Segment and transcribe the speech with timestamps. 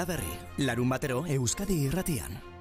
[0.00, 2.59] Landa Berri, larun batero Euskadi irratian.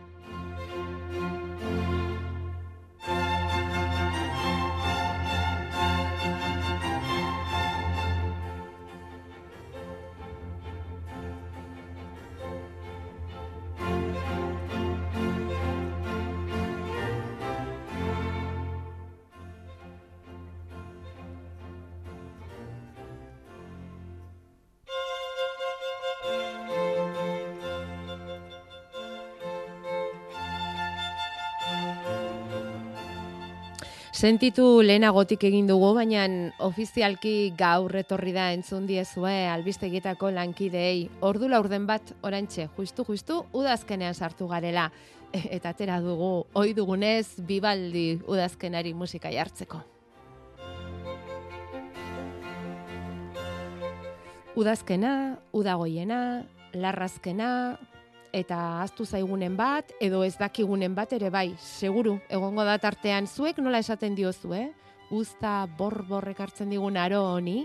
[34.20, 36.26] Sentitu lehenagotik egin dugu, baina
[36.66, 41.06] ofizialki gaur etorri da entzun diezue albistegietako lankideei.
[41.24, 44.90] Ordu laurden bat orantxe, justu justu udazkenean sartu garela.
[45.32, 49.80] E, eta atera dugu, oi dugunez, bibaldi udazkenari musika jartzeko.
[54.60, 55.14] Udazkena,
[55.56, 56.20] udagoiena,
[56.74, 57.54] larrazkena,
[58.34, 63.58] eta aztu zaigunen bat, edo ez dakigunen bat ere bai, seguru, egongo da tartean zuek
[63.58, 64.70] nola esaten diozu, eh?
[65.12, 67.64] Uzta borborrek hartzen digun aro honi.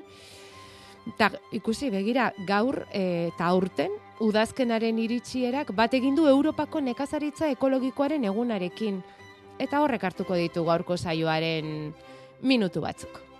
[1.18, 3.92] Ta, ikusi, begira, gaur eta aurten,
[4.24, 9.02] udazkenaren iritsierak bat egin du Europako nekazaritza ekologikoaren egunarekin.
[9.60, 11.92] Eta horrek hartuko ditu gaurko saioaren
[12.42, 13.33] minutu batzuk.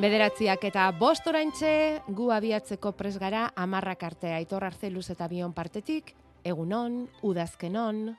[0.00, 1.70] Bederatziak eta bost oraintxe
[2.16, 4.38] gu abiatzeko presgara amarrak artea.
[4.38, 8.14] Aitor Arzeluz eta bion partetik, egunon, udazkenon,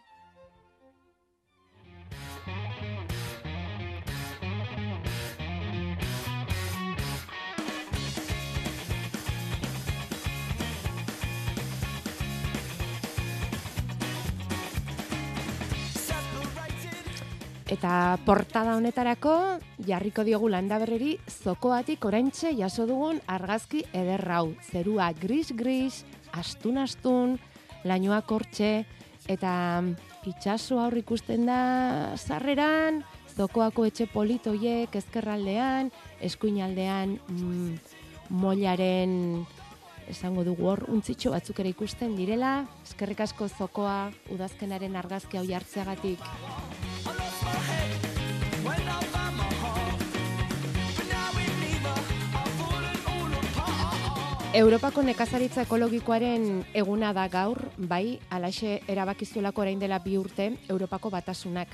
[17.81, 19.31] Eta portada honetarako
[19.87, 24.51] jarriko diogu landaberreri zokoatik oraintxe jaso dugun argazki ederrau.
[24.69, 26.03] Zerua gris-gris,
[26.37, 27.39] astun-astun,
[27.89, 28.69] lainoak hortxe,
[29.25, 29.53] eta
[30.29, 31.57] itxaso aurri ikusten da
[32.21, 33.01] zarreran,
[33.33, 35.89] zokoako etxe politoiek ezkerraldean,
[36.21, 37.75] eskuinaldean mm,
[38.29, 39.15] mollaren
[40.05, 46.21] esango dugu hor untzitxo batzuk ere ikusten direla, eskerrik asko zokoa udazkenaren argazki hau jartzeagatik.
[54.53, 61.71] Europako nekazaritza ekologikoaren eguna da gaur, bai, alaxe erabakizuelako orain dela bi urte Europako batasunak.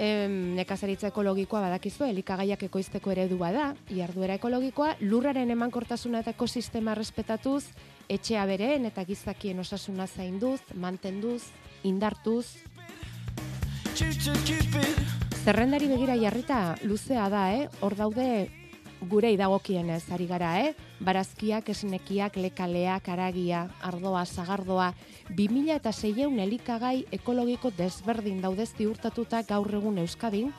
[0.00, 7.66] Em, nekazaritza ekologikoa badakizu, elikagaiak ekoizteko eredua da, iarduera ekologikoa, lurraren emankortasuna eta ekosistema respetatuz,
[8.08, 11.42] etxea bereen eta gizakien osasuna zainduz, mantenduz,
[11.84, 12.46] indartuz.
[15.44, 17.68] Zerrendari begira jarrita luzea da, eh?
[17.82, 18.48] Hor daude
[19.08, 20.74] gure idagokienez ari gara, eh?
[21.02, 24.92] Barazkiak, esnekiak, lekaleak, aragia, ardoa, zagardoa,
[25.36, 30.52] 2000 eta zeieun elikagai ekologiko desberdin daudez ziurtatuta gaur egun Euskadin,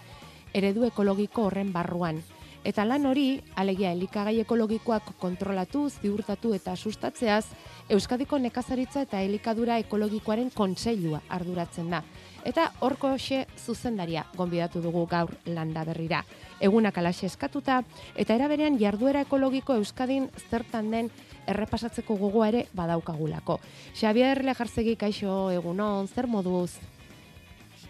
[0.53, 2.21] eredu ekologiko horren barruan.
[2.63, 7.45] Eta lan hori, alegia elikagai ekologikoak kontrolatu, ziurtatu eta sustatzeaz,
[7.91, 12.03] Euskadiko nekazaritza eta elikadura ekologikoaren kontseilua arduratzen da.
[12.43, 16.23] Eta horko xe zuzendaria gonbidatu dugu gaur landa berrira.
[16.59, 17.81] Egunak alaxe eskatuta,
[18.19, 21.09] eta eraberean jarduera ekologiko Euskadin zertan den
[21.47, 23.59] errepasatzeko gogoa ere badaukagulako.
[23.95, 26.77] Xabier Lejarzegi kaixo egunon, zer moduz?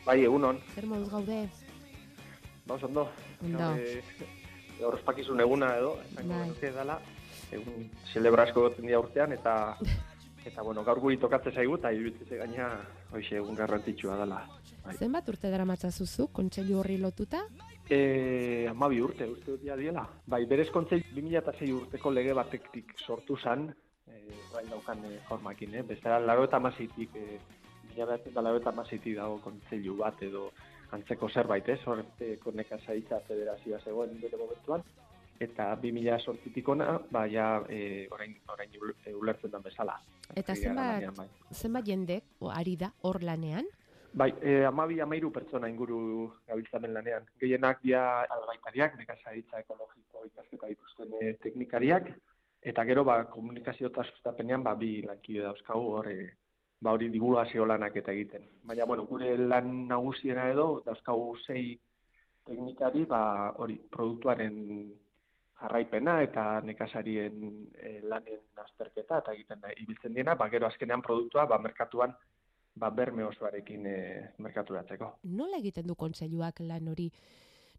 [0.06, 0.62] Bai, egunon.
[0.76, 1.44] Zer moduz gaude?
[2.68, 3.10] Ba, ondo.
[3.44, 3.74] Ondo.
[4.80, 6.50] Gaur espakizun eguna edo, Bai.
[6.62, 7.00] dela,
[7.52, 9.78] egun celebrazko goten dia urtean, eta
[10.44, 12.68] Eta, bueno, gaur guri tokatze zaigu, eta iruditzen gaina,
[13.20, 14.42] hoxe, egun garrantzitsua dela.
[14.84, 14.96] Bai.
[14.98, 17.46] Zenbat urte dara matzazuzu, kontseilu horri lotuta?
[17.90, 20.06] E, amabi urte, uste dut diela.
[20.28, 23.70] Bai, berez kontseilu 2006 urteko lege batektik sortu zan,
[24.08, 24.20] e,
[24.54, 25.86] bai daukan e, formakin, eh?
[25.88, 27.40] Bestera, laro eta mazitik, e,
[27.90, 30.50] mila behatzen da laro eta mazitik dago kontseilu bat edo
[30.94, 31.80] antzeko zerbait, ez?
[31.88, 34.84] Horreteko nekazaitza federazioa zegoen bere momentuan
[35.44, 38.76] eta 2000 sortzitik ona, ba, ja, e, orain, orain
[39.14, 40.00] ulertzen den bezala.
[40.36, 41.30] Eta zenbat, bai.
[41.52, 42.22] zenbat jende
[42.54, 43.68] ari da hor lanean?
[44.14, 47.26] Bai, e, amabi amairu pertsona inguru gabiltzamen lanean.
[47.42, 48.04] Gehienak dia
[48.36, 52.12] albaitariak, nekazaritza ekologiko ikasketa dituzten e, teknikariak,
[52.62, 56.30] eta gero ba, komunikazio eta sustapenean ba, bi lankide dauzkagu hor, e,
[56.80, 58.46] ba, hori digulazio lanak eta egiten.
[58.70, 61.66] Baina, bueno, gure lan nagusiena edo, dauzkagu sei
[62.46, 63.24] teknikari, ba,
[63.58, 64.62] hori, produktuaren
[65.64, 67.44] jarraipena eta nekasarien
[67.80, 72.16] e, lanen azterketa eta egiten da ibiltzen diena, ba gero azkenean produktua ba merkatuan
[72.76, 73.98] ba, berme osoarekin e,
[74.44, 75.14] merkaturatzeko.
[75.40, 77.08] Nola egiten du kontseiluak lan hori?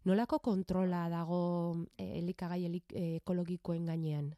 [0.05, 1.43] Nolako kontrola dago
[1.97, 4.33] e, elikagai elik, ekologikoen gainean?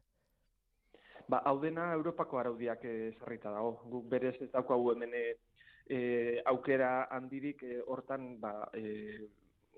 [1.27, 3.73] Ba, hau dena Europako araudiak esarrita dago.
[3.91, 5.99] Guk berez ez daukagu hemen e,
[6.47, 9.27] aukera handirik hortan ba, e,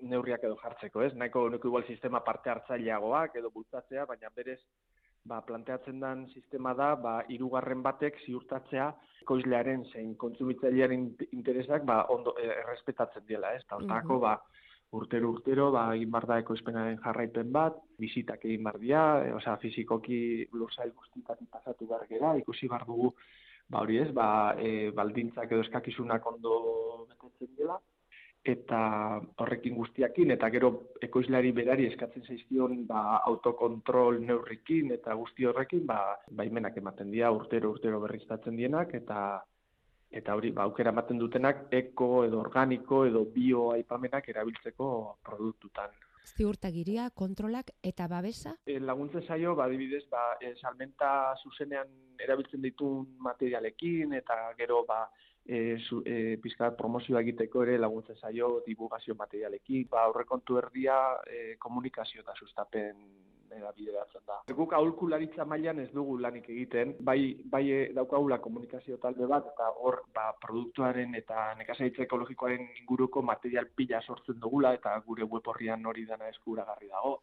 [0.02, 1.12] neurriak edo jartzeko, ez?
[1.14, 4.60] Nahiko nuke igual sistema parte hartzaileagoak edo bultzatzea, baina berez
[5.24, 8.90] ba, planteatzen den sistema da, ba, irugarren batek ziurtatzea
[9.28, 13.64] koizlearen zein kontsumitzailearen interesak ba, ondo e, errespetatzen diela, ez?
[13.76, 14.38] Hortako, ba,
[14.96, 19.56] urtero urtero ba egin bar da ekoizpenaren jarraipen bat, bisitak egin bar dira, e, osea
[19.62, 23.12] fisikoki lursail guztitatik pasatu bar gera, ikusi bar dugu
[23.70, 26.56] ba hori ez, ba e, baldintzak edo eskakizunak ondo
[27.08, 27.78] betetzen dela
[28.44, 30.70] eta horrekin guztiakin eta gero
[31.04, 37.70] ekoizleari berari eskatzen zaizkion ba autokontrol neurrikin eta guzti horrekin ba baimenak ematen dira urtero
[37.70, 39.44] urtero berriztatzen dienak eta
[40.10, 45.90] eta hori ba aukera ematen dutenak eko edo organiko edo bio aipamenak erabiltzeko produktutan.
[46.36, 48.54] Ziurtagiria, kontrolak eta babesa?
[48.66, 51.88] E, laguntzen saio, ba, adibidez, ba, e, salmenta zuzenean
[52.20, 55.00] erabiltzen ditun materialekin, eta gero, ba,
[55.50, 56.38] e, zu, e,
[56.78, 63.02] promozioa egiteko ere laguntzen zaio divulgazio materialekin, ba, aurrekontu erdia e, komunikazio eta sustapen
[63.50, 64.36] era bideratzen da.
[64.54, 67.64] Guk aholkularitza mailan ez dugu lanik egiten, bai bai
[67.96, 74.38] daukagula komunikazio talde bat eta hor ba, produktuaren eta nekazaritza ekologikoaren inguruko material pila sortzen
[74.38, 77.16] dugula eta gure web horrian hori dana eskuragarri dago.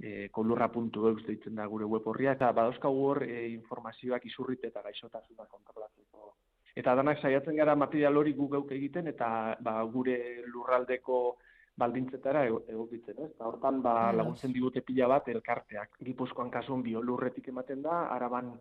[0.00, 5.46] E, kolurra.eu deitzen da gure web horria eta badauzkagu hor e, informazioak izurrit eta gaixotasuna
[5.46, 6.34] kontrolatzeko.
[6.76, 11.38] Eta danak saiatzen gara material hori gu geuk egiten eta ba, gure lurraldeko
[11.80, 13.30] baldintzetara egokitzen, ez?
[13.34, 15.96] Eta hortan ba laguntzen digute pila bat elkarteak.
[16.04, 18.54] Gipuzkoan kasuan biolurretik ematen da, Araban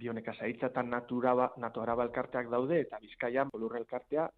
[0.00, 4.28] bioneka saitzatan natura ba, nato araba elkarteak daude eta Bizkaian bolurre elkartea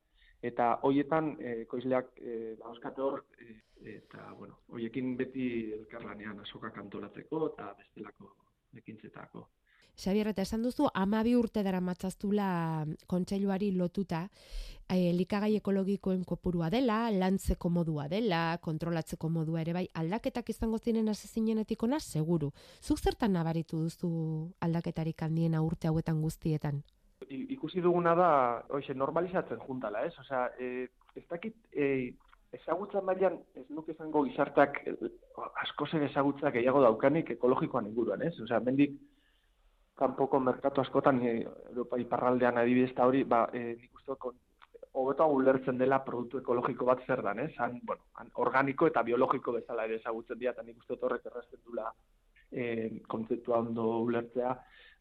[0.42, 2.72] eta hoietan ekoizleak eh ba
[3.04, 3.58] hor eh,
[3.96, 8.34] eta bueno, hoiekin beti elkarlanean asoka kantolatzeko eta bestelako
[8.76, 9.48] ekintzetako.
[9.96, 14.22] Xabier, eta esan duzu, amabi urte dara matzaztula kontseiluari lotuta,
[14.88, 21.08] e, likagai ekologikoen kopurua dela, lantzeko modua dela, kontrolatzeko modua ere bai, aldaketak izango ziren
[21.12, 22.50] asezinenetik ona, seguru.
[22.80, 24.10] Zuk zertan nabaritu duzu
[24.60, 26.82] aldaketarik handiena urte hauetan guztietan?
[27.32, 28.28] ikusi duguna da,
[28.74, 30.12] oixe, normalizatzen juntala, ez?
[30.18, 32.12] Osea, e, ez dakit, e,
[32.52, 34.80] ezagutza mailan ez nuke izango gizartak
[35.62, 38.34] asko zer ezagutza gehiago daukanik ekologikoan inguruan, ez?
[38.42, 38.98] Osea, mendik
[39.98, 41.34] kanpoko merkatu askotan e,
[41.70, 44.16] Europa iparraldean adibidez ta hori, ba, e, nik uste
[44.92, 47.48] hobeto ulertzen dela produktu ekologiko bat zer dan, eh?
[47.58, 48.02] Han, bueno,
[48.44, 51.86] organiko eta biologiko bezala ere ezagutzen dira, eta nik uste horrek errazten dula
[52.50, 54.52] e, kontzeptua ondo ulertzea.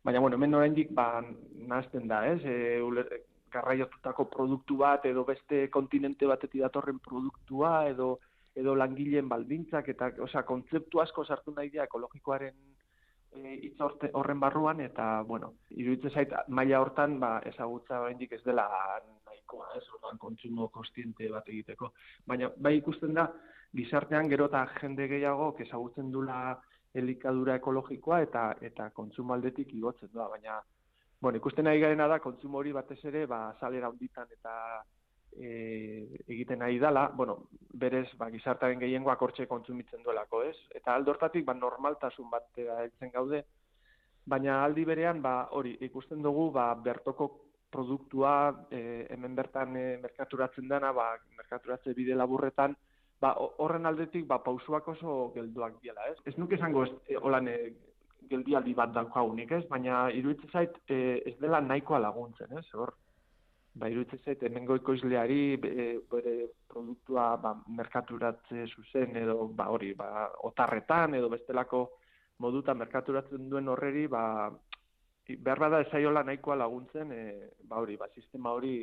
[0.03, 1.21] Baina, bueno, hemen oraindik ba,
[1.67, 2.39] nazten da, ez?
[2.45, 3.09] E, uler,
[3.51, 8.17] garraiotutako produktu bat, edo beste kontinente batetik datorren produktua, edo
[8.55, 12.55] edo langileen baldintzak, eta, osea, kontzeptu asko sartu nahi dira ekologikoaren
[13.35, 13.77] e, hitz
[14.13, 18.67] horren barruan eta bueno, iruditzen zait maila hortan ba ezagutza oraindik ez dela
[19.25, 21.91] nahikoa, ez, orduan kontsumo kostiente bat egiteko.
[22.27, 23.27] Baina bai ikusten da
[23.75, 26.59] gizartean gero eta jende gehiago ezagutzen dula
[26.93, 30.61] elikadura ekologikoa eta eta kontsumo aldetik igotzen da, baina
[31.21, 34.53] bueno, ikusten nahi garena da kontsumo hori batez ere ba salera honditan eta
[35.37, 37.37] e, egiten nahi dala, bueno,
[37.73, 40.57] berez, ba, gizartaren gehiengoak hortxe kontsumitzen duelako, ez?
[40.75, 43.43] Eta aldortatik, ba, normaltasun bat heltzen gaude,
[44.25, 47.29] baina aldi berean, ba, hori, ikusten dugu, ba, bertoko
[47.71, 52.75] produktua e, hemen bertan e, merkaturatzen dena, ba, merkaturatze bide laburretan,
[53.21, 56.17] ba, horren aldetik, ba, pausuak oso gelduak diela, ez?
[56.25, 57.71] Ez nuke esango, ez, holan, e,
[58.31, 59.63] geldialdi bat daukagunik, ez?
[59.71, 62.67] Baina, iruditzen zait, e, ez dela nahikoa laguntzen, ez?
[62.75, 62.93] Hor,
[63.73, 66.33] ba, iruditzen zait, hemengo ekoizleari bere
[66.71, 71.85] produktua ba, merkaturatze zuzen edo ba, hori, ba, otarretan edo bestelako
[72.41, 74.23] moduta merkaturatzen duen horreri, ba,
[75.31, 77.23] behar bada esaiola nahikoa laguntzen, e,
[77.69, 78.75] ba, hori, ba, sistema hori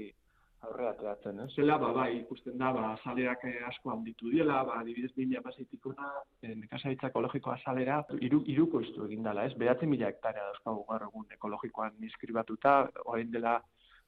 [0.66, 1.49] aurrera ateratzen, eh?
[1.54, 6.12] Zela, ba, bai, ikusten da, ba, salerak asko handitu diela, ba, adibidez mila bazitik ona,
[6.40, 9.54] e, nekazaritza ekologikoa salera, iru, iruko iztu egin dela, ez?
[9.61, 13.59] Behatzen mila hektarea dauzkagu gaur egun ekologikoan inskribatuta, orain dela,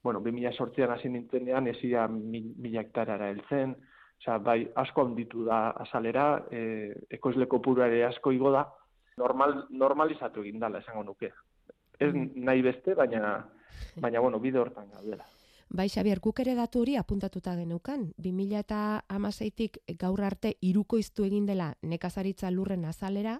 [0.03, 3.77] bueno, 2008an hasi nintzenean, ezia mila hektarara heltzen,
[4.21, 8.67] Osea, bai, asko handitu da azalera, e, ekoizleko ere asko igo da,
[9.17, 11.33] normal, normalizatu egin dala, esango nuke.
[11.99, 12.33] Ez mm.
[12.37, 13.47] nahi beste, baina,
[14.05, 15.25] baina bueno, bide hortan gaudela.
[15.71, 18.09] Bai, Xabier, guk ere datu hori apuntatuta genukan.
[18.19, 23.39] 2000 eta amaseitik gaur arte iruko iztu egin dela nekazaritza lurren azalera,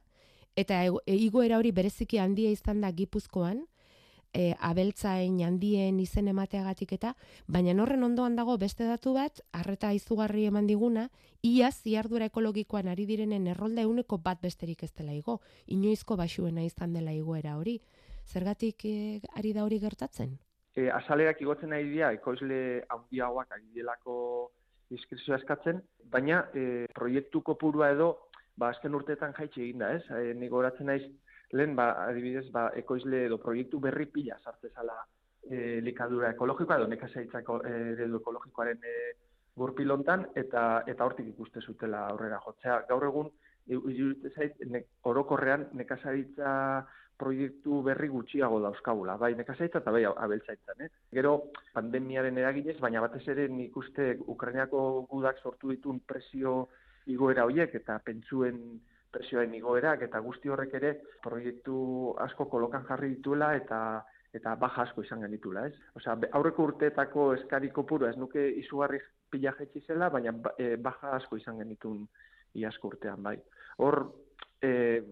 [0.57, 3.65] eta igoera hori bereziki handia izan da gipuzkoan,
[4.33, 7.15] e, abeltzain handien izen emateagatik eta,
[7.47, 11.09] baina horren ondoan dago beste datu bat, arreta izugarri eman diguna,
[11.43, 16.93] ia ziardura ekologikoan ari direnen errolda euneko bat besterik ez dela igo, inoizko basuena izan
[16.93, 17.81] dela igoera hori.
[18.27, 20.39] Zergatik e, ari da hori gertatzen?
[20.77, 24.17] E, azaleak igotzen nahi dira, ekoizle handiagoak ari delako
[24.91, 28.13] diskrizioa eskatzen, baina e, proiektu kopurua edo,
[28.59, 30.05] ba, azken urteetan jaitxe egin da, ez?
[30.11, 31.03] E, Nigo naiz,
[31.53, 34.97] lehen, ba, adibidez, ba, ekoizle edo proiektu berri pila sartzezala
[35.49, 38.97] e, likadura ekologikoa edo nekazaitzako e, eredu ekologikoaren e,
[39.61, 42.81] gurpilontan eta eta hortik ikuste zutela aurrera jotzea.
[42.89, 43.31] Gaur egun,
[43.71, 46.53] iruditzen zait, ne, orokorrean nekazaritza
[47.21, 50.87] proiektu berri gutxiago dauzkagula, bai nekazaitza eta bai abeltzaitzan.
[50.87, 50.89] Eh?
[51.19, 51.35] Gero
[51.75, 56.69] pandemiaren eraginez, baina batez ere nik Ukrainiako gudak sortu ditun presio
[57.07, 58.81] igoera horiek eta pentsuen
[59.13, 63.81] presioen igoerak eta guzti horrek ere proiektu asko kolokan jarri dituela eta
[64.33, 65.75] eta baja asko izan genitula, ez?
[65.99, 69.01] Osea, aurreko urteetako eskari kopuru ez nuke izugarri
[69.31, 69.53] pila
[69.87, 72.07] zela, baina e, baja asko izan genitun
[72.55, 73.37] iasko urtean, bai.
[73.79, 73.99] Hor,
[74.63, 75.03] e,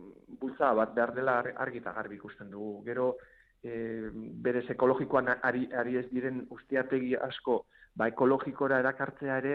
[0.41, 2.85] bultza bat behar dela argi eta garbi ikusten dugu.
[2.85, 3.17] Gero,
[3.63, 4.11] e,
[4.47, 7.65] berez ekologikoan ari, ari ez diren ustiategi asko,
[7.97, 9.55] ba, ekologikora erakartzea ere,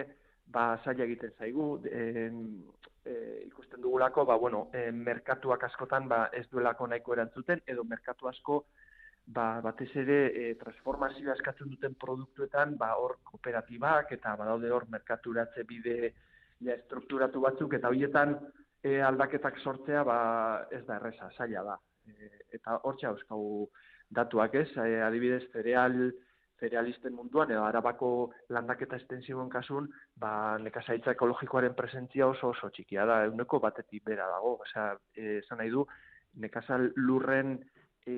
[0.52, 2.30] ba, zaila egiten zaigu, e,
[3.05, 8.27] e, ikusten dugulako, ba, bueno, e, merkatuak askotan ba, ez duelako nahiko erantzuten, edo merkatu
[8.31, 8.63] asko
[9.25, 15.63] ba, batez ere e, transformazioa eskatzen duten produktuetan ba, hor kooperatibak eta badaude hor merkaturatze
[15.69, 16.13] bide
[16.63, 18.36] ja, strukturatu batzuk, eta horietan
[18.83, 20.19] e, aldaketak sortzea ba,
[20.72, 21.79] ez da erresa, zaila da.
[22.07, 22.29] E,
[22.60, 23.69] eta hor euskau
[24.13, 26.12] datuak ez, e, adibidez, cereal,
[26.63, 28.10] cerealisten munduan, edo arabako
[28.55, 29.89] landaketa estensioen kasun,
[30.24, 30.32] ba,
[30.63, 34.93] nekazaitza ekologikoaren presentzia oso oso txikia da, euneko batetik bera dago, osea,
[35.41, 35.84] esan nahi du,
[36.46, 37.58] nekazal lurren
[38.05, 38.15] e,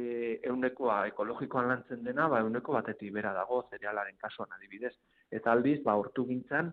[0.52, 4.94] eunekoa ekologikoan lantzen dena, ba, euneko batetik bera dago, zerealaren kasuan adibidez.
[5.34, 6.72] Eta aldiz, ba, hortu gintzan,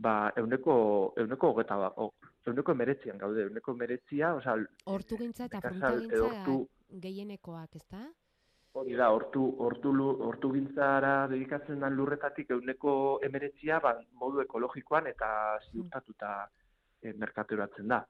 [0.00, 0.74] ba, euneko,
[1.20, 2.12] euneko geta, o,
[2.48, 4.56] euneko emeretzian gaude, euneko emeretzia, osea...
[4.88, 6.58] Hortu gintza eta fruta gintza
[7.04, 8.08] gehienekoak, ez da?
[8.72, 9.90] Hori da, hortu, hortu,
[10.26, 12.92] hortu gintzara dedikatzen den lurretatik euneko
[13.26, 15.30] emeretzia ba, modu ekologikoan eta
[15.70, 16.34] ziurtatuta
[17.02, 18.04] e, merkaturatzen da.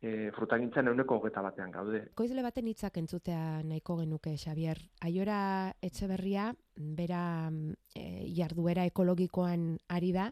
[0.00, 2.00] E, fruta gintzen euneko hogeta batean gaude.
[2.16, 4.80] Koizle baten hitzak entzutea nahiko genuke, Xavier.
[5.04, 5.38] Aiora
[5.84, 7.50] etxeberria, bera
[7.92, 8.06] e,
[8.38, 10.30] jarduera ekologikoan ari da,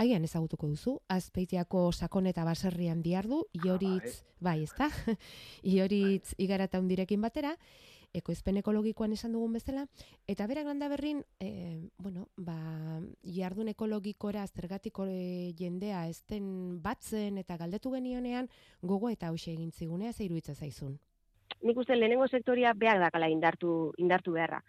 [0.00, 4.88] Agian ezagutuko duzu, azpeitiako sakon eta baserrian diardu, ioritz, ah, bai, bai ez da,
[5.74, 7.52] ioritz igarata hundirekin batera,
[8.12, 9.86] ekoizpen ekologikoan esan dugun bezala,
[10.28, 12.56] eta berak landa berrin, e, bueno, ba,
[13.22, 14.98] jardun ekologikora zergatik
[15.58, 18.48] jendea ezten batzen eta galdetu genionean,
[18.82, 20.98] gogo eta hause egin zigunea zeiru itza zaizun.
[21.62, 24.62] Nik uste lehenengo sektoria behar dakala indartu, indartu beharra.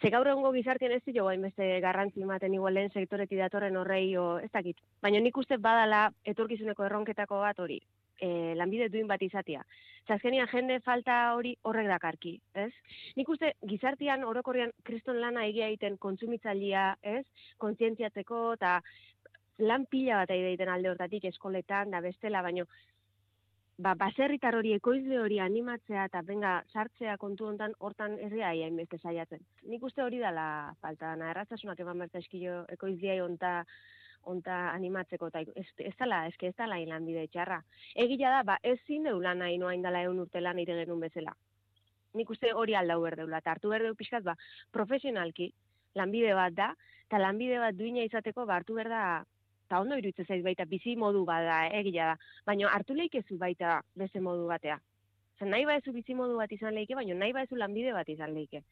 [0.00, 4.38] Ze gaur egongo gizartien ez dira beste garrantzi ematen igual lehen sektoreti datorren horrei o,
[4.38, 4.76] ez dakit.
[5.02, 7.80] Baina nik uste badala etorkizuneko erronketako bat hori,
[8.20, 9.64] e, lanbide duin bat izatea.
[10.08, 12.70] Zazkenian jende falta hori horrek dakarki, ez?
[13.16, 17.24] Nik uste gizartian orokorrian kriston lana egia egiten kontsumitzailia, ez?
[17.58, 18.78] Kontzientziatzeko eta
[19.58, 22.64] lan pila bat egiten alde hortatik eskoletan da bestela, baino
[23.78, 28.98] ba, baserritar hori ekoizle hori animatzea eta benga sartzea kontu hontan hortan herria hain beste
[28.98, 29.44] saiatzen.
[29.70, 33.52] Nik uste hori dela falta, na erratzasunak eman berta eskio ekoizlea honta
[34.22, 37.62] onta animatzeko eta ez, ez dala, ez ez dala lanbide txarra.
[37.94, 41.34] Egia da, ba, ez zin lan nahi noa indala egun urte lan ire genuen bezala.
[42.14, 44.34] Nik uste hori aldau berdeula, eta hartu berdeu pixkat, ba,
[44.72, 45.52] profesionalki,
[45.94, 46.74] lanbide bat da,
[47.06, 49.24] eta lanbide bat duina izateko, ba, hartu berda,
[49.68, 52.14] eta ondo iruditzen zaiz baita, bizi modu bada, egia da,
[52.48, 54.78] baina hartu leikezu baita beste modu batea.
[55.38, 58.62] Zer nahi ba bizi modu bat izan leike, baina nahi ba lanbide bat izan leike.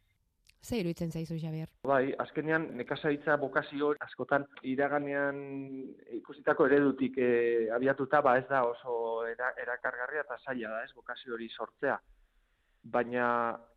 [0.66, 1.68] Ze iruditzen zaizu, Javier?
[1.87, 5.37] Bai, azkenean, nekazaritza bokazio askotan iraganean
[6.16, 7.28] ikusitako eredutik e,
[7.76, 8.96] abiatuta, ba ez da oso
[9.30, 12.00] era, erakargarria eta zaila da, ez, bokazio hori sortzea.
[12.96, 13.28] Baina,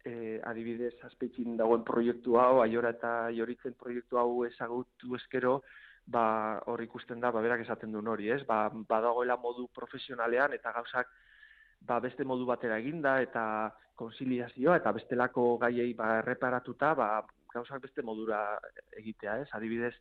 [0.05, 5.59] e, adibidez, azpeitzin dagoen proiektu hau, aiora eta joritzen proiektu hau ezagutu eskero,
[6.09, 6.25] ba,
[6.65, 8.41] hor ikusten da, ba, berak esaten duen hori, ez?
[8.49, 11.13] Ba, badagoela modu profesionalean eta gauzak
[11.81, 13.43] ba, beste modu batera eginda eta
[13.99, 17.09] konsiliazioa eta bestelako gaiei ba, erreparatuta ba,
[17.53, 18.43] gauzak beste modura
[18.97, 19.47] egitea, ez?
[19.57, 19.95] Adibidez,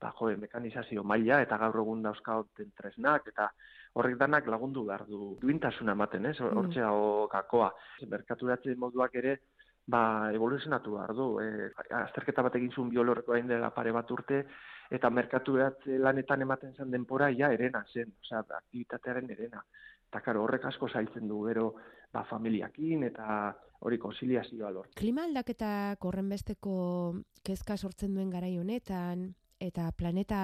[0.00, 3.50] ba, jo, mekanizazio maila eta gaur egun dauzkauten tresnak eta
[3.98, 6.38] horrek danak lagundu behar du duintasuna ematen, ez?
[6.40, 7.28] Hortzea mm.
[7.34, 7.70] gakoa.
[8.10, 9.38] Merkaturatze moduak ere
[9.88, 11.28] ba, evoluzionatu behar du.
[11.42, 11.70] E,
[12.02, 14.42] azterketa bat egin zuen biolorreko hain dela pare bat urte,
[14.92, 19.64] eta merkaturatze lanetan ematen zen denpora, ja, erena zen, osea, aktivitatearen erena
[20.08, 21.74] Eta karo, horrek asko zailtzen du gero
[22.12, 24.94] ba, familiakin eta hori konsiliazioa lort.
[24.96, 26.78] Klima aldaketak horren besteko
[27.44, 29.28] kezka sortzen duen garai honetan,
[29.60, 30.40] eta planeta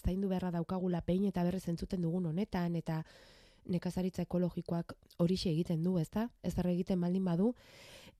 [0.00, 3.02] zaindu beharra daukagula pein eta berrez entzuten dugun honetan, eta
[3.70, 6.28] nekazaritza ekologikoak horixe egiten du, ezta?
[6.42, 7.54] Ez egiten baldin badu.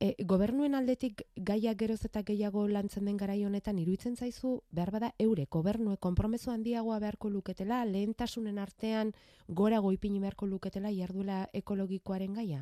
[0.05, 5.09] E, gobernuen aldetik gaia geroz eta gehiago lantzen den garai honetan iruditzen zaizu behar bada
[5.27, 9.15] eure gobernue konpromesu handiagoa beharko luketela, lehentasunen artean
[9.63, 12.61] gora goipini beharko luketela jarduela ekologikoaren gaia?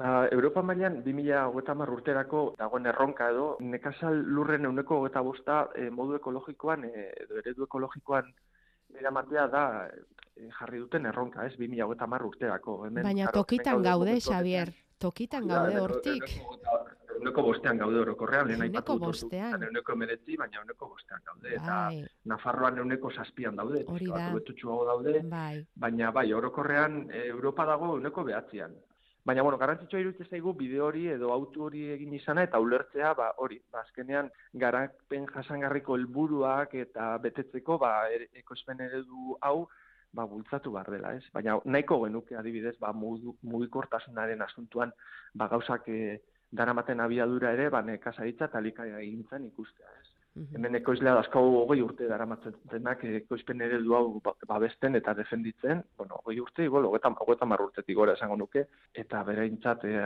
[0.00, 6.16] Ba, Europa mailan 2030 urterako dagoen erronka edo nekazal lurren euneko eta bosta e, modu
[6.22, 8.32] ekologikoan e, edo eredu ekologikoan
[8.96, 12.84] eramatea da e, jarri duten erronka, ez 2030 urterako.
[12.86, 16.28] Hemen, Baina tokitan gaude, Xavier, tokitan gaude hortik.
[17.20, 19.64] Euneko bostean gaude orokorrean, lehen aipatu bostean.
[19.66, 21.50] Euneko meretzi, baina euneko bostean gaude.
[21.56, 21.98] Eta bai.
[22.32, 23.82] Nafarroan euneko saspian daude.
[23.92, 24.30] Hori da.
[24.92, 25.18] daude.
[25.28, 25.66] Bai.
[25.84, 28.78] Baina bai, orokorrean Europa dago euneko behatzean.
[29.28, 33.26] Baina, bueno, garantzitsua iruditzen zaigu bideo hori edo autu hori egin izana eta ulertzea, ba,
[33.44, 34.30] hori, ba, azkenean
[34.62, 39.68] garapen jasangarriko helburuak eta betetzeko, ba, er, ekospen eredu hau,
[40.12, 41.24] ba, bultzatu behar dela, ez?
[41.34, 44.92] Baina, nahiko genuke adibidez, ba, mugikortasunaren asuntuan,
[45.34, 46.18] ba, gauzak e,
[46.50, 49.99] daramaten abiadura ere, ba, nekazaritza talika egintzen ikustea.
[50.38, 55.82] Hemen ekoizlea dazkau hogei urte daramatzen denak ekoizpen ere du hau ba, babesten eta defenditzen,
[55.98, 59.96] bueno, hogei urte, igual, hogeta mar urtetik gora esango nuke, eta bere intzat e,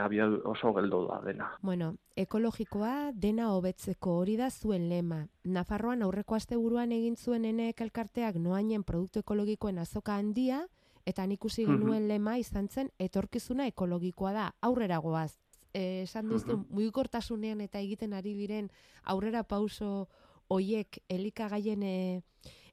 [0.43, 1.51] oso geldo da dena.
[1.61, 5.27] Bueno, ekologikoa dena hobetzeko hori da zuen lema.
[5.45, 10.65] Nafarroan aurreko asteburuan egin zuen enek elkarteak noainen produktu ekologikoen azoka handia,
[11.05, 15.44] eta nik usi genuen lema izan zen etorkizuna ekologikoa da, aurrera goaz, eh,
[15.75, 18.69] esan duzu, mugikortasunean eta egiten ari diren
[19.03, 20.07] aurrera pauso
[20.47, 21.95] hoiek elikagaien e,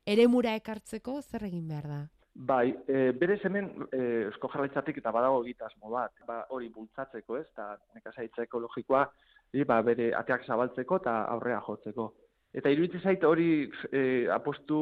[0.06, 2.00] eremura ekartzeko zer egin behar da?
[2.35, 4.00] Bai, e, berez hemen e,
[4.31, 9.03] eusko jarraitzatik eta badago egitasmo bat, ba, hori bultzatzeko ez, eta nekazaitza ekologikoa
[9.53, 12.09] e, ba, bere ateak zabaltzeko eta aurrea jotzeko.
[12.53, 14.00] Eta iruditzen zait hori e,
[14.33, 14.79] apostu,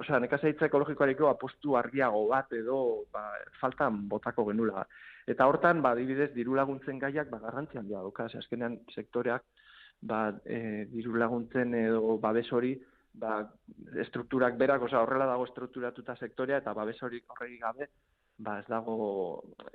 [0.00, 2.80] osea, nekazaitza ekologikoareko apostu argiago bat edo
[3.12, 3.30] ba,
[3.60, 4.84] faltan botako genula.
[5.28, 9.44] Eta hortan, ba, dibidez, diru laguntzen gaiak, ba, garrantzian dira, doka, azkenean sektoreak,
[10.00, 12.72] ba, e, diru laguntzen edo babes hori,
[13.12, 13.42] ba,
[14.04, 17.90] estrukturak berak, oza, horrela dago estrukturatuta sektorea, eta babes hori horregi gabe,
[18.38, 18.96] ba, ez dago,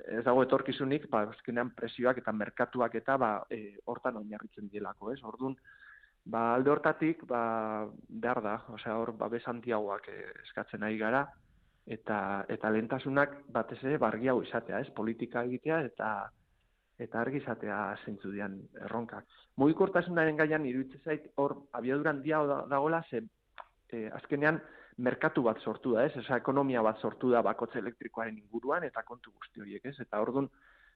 [0.08, 5.20] ez dago etorkizunik, ba, azkenean presioak eta merkatuak eta, ba, e, hortan oinarritzen dielako, ez?
[5.28, 5.58] Orduan,
[6.26, 7.44] ba, alde hortatik, ba,
[8.08, 11.28] behar da, osea, hor, babes handiagoak e, eskatzen ari gara,
[11.86, 14.90] eta eta lentasunak batez ere bargi hau izatea, ez?
[14.96, 16.10] Politika egitea eta
[17.04, 19.26] eta argi izatea zeintzu dian erronkak.
[19.58, 23.24] Mugikortasunaren gaian iruditzen zait hor abiadura handia dagoela ze
[23.92, 24.60] e, azkenean
[24.98, 26.16] merkatu bat sortu da, ez?
[26.18, 30.00] Esa ekonomia bat sortu da bakotze elektrikoaren inguruan eta kontu guzti horiek, ez?
[30.00, 30.50] Eta ordun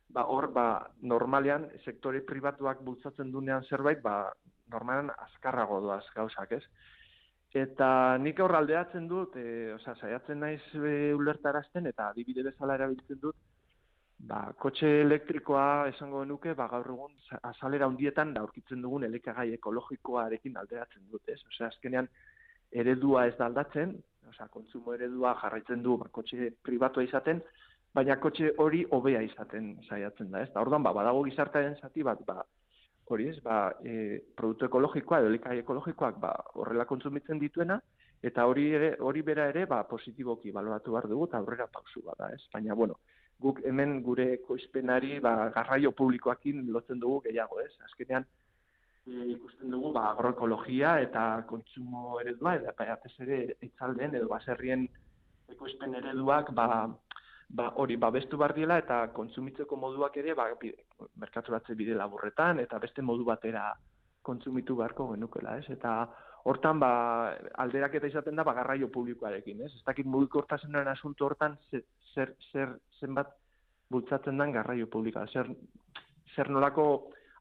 [0.10, 0.68] ba hor ba
[1.02, 4.34] normalean sektore pribatuak bultzatzen dunean zerbait, ba
[4.72, 6.64] normalean azkarrago doaz gauzak, ez?
[7.56, 13.22] Eta nik aurra aldeatzen dut, e, oza, saiatzen naiz e, ulertarazten eta adibide bezala erabiltzen
[13.22, 13.36] dut,
[14.20, 17.14] ba, kotxe elektrikoa esango nuke, ba, gaur egun
[17.52, 21.40] azalera hundietan da aurkitzen dugun elekagai ekologikoarekin aldeatzen dut, ez?
[21.48, 22.10] Osea, azkenean
[22.72, 23.96] eredua ez da aldatzen,
[24.30, 27.42] osea, kontsumo eredua jarraitzen du ba, kotxe pribatua izaten,
[27.94, 30.52] baina kotxe hori hobea izaten saiatzen da, ez?
[30.54, 32.42] Da, orduan, ba, badago gizartaren zati bat, ba,
[33.14, 37.80] hori ez, ba, e, produktu ekologikoa, eolikai ekologikoak, ba, horrela kontsumitzen dituena,
[38.24, 42.32] eta hori ere, hori bera ere, ba, positiboki baloratu behar dugu, eta aurrera pausu bada,
[42.34, 42.42] ez?
[42.54, 43.00] Baina, bueno,
[43.40, 47.72] guk hemen gure koizpenari, ba, garraio publikoakin lotzen dugu gehiago, ez?
[47.86, 48.26] Azkenean,
[49.06, 54.88] e, ikusten dugu, ba, agroekologia eta kontsumo eredua, eta batez ere, itzalden, edo baserrien
[55.54, 56.68] ekoizpen ereduak, ba,
[57.50, 60.50] ba, hori babestu bar diela eta kontsumitzeko moduak ere ba,
[61.24, 63.72] merkaturatze bide laburretan eta beste modu batera
[64.22, 65.70] kontsumitu beharko genukela, ez?
[65.72, 65.94] Eta
[66.48, 66.92] hortan ba,
[67.64, 69.72] alderak eta izaten da bagarraio publikoarekin, ez?
[69.80, 73.32] Ez dakit mugikortasunaren asunto hortan zer, zer, zenbat
[73.90, 75.48] bultzatzen den garraio publika, zer,
[76.36, 76.88] zer nolako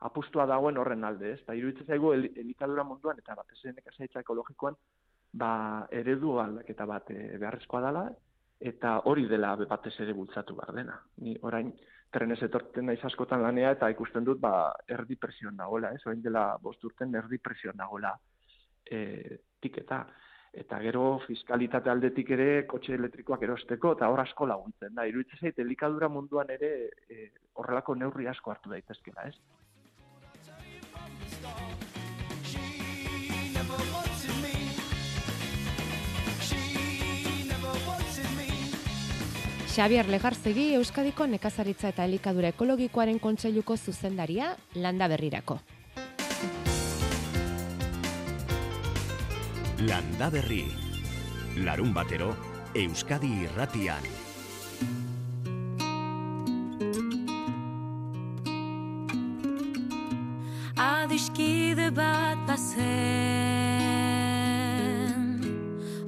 [0.06, 1.40] apustua dagoen horren alde, ez?
[1.42, 4.78] Eta iruditzen zaigu elikadura munduan eta bat ezen ekazaitza ekologikoan
[5.32, 5.50] ba,
[5.90, 8.06] eredu aldaketa bat e, beharrezkoa dela,
[8.60, 10.96] eta hori dela batez ere bultzatu behar dena.
[11.22, 11.72] Ni orain
[12.12, 16.00] trenez etorten naiz askotan lanea eta ikusten dut ba erdi presioan dagoela, ez?
[16.06, 18.14] Orain dela bost urten erdi presioan dagoela
[18.90, 20.06] e, tiketa.
[20.56, 25.04] Eta gero fiskalitate aldetik ere kotxe elektrikoak erosteko eta hor asko laguntzen da.
[25.04, 26.70] Iruditzen zait elikadura munduan ere
[27.10, 27.28] e,
[27.60, 29.36] horrelako neurri asko hartu daitezkela, ez?
[39.76, 45.58] Xavier Legarzegi Euskadiko nekazaritza eta elikadura ekologikoaren kontseiluko zuzendaria landa berrirako.
[49.84, 50.64] Landa berri.
[51.60, 52.32] Larun batero,
[52.72, 54.00] Euskadi irratian.
[60.86, 62.80] Adiskide bat bazen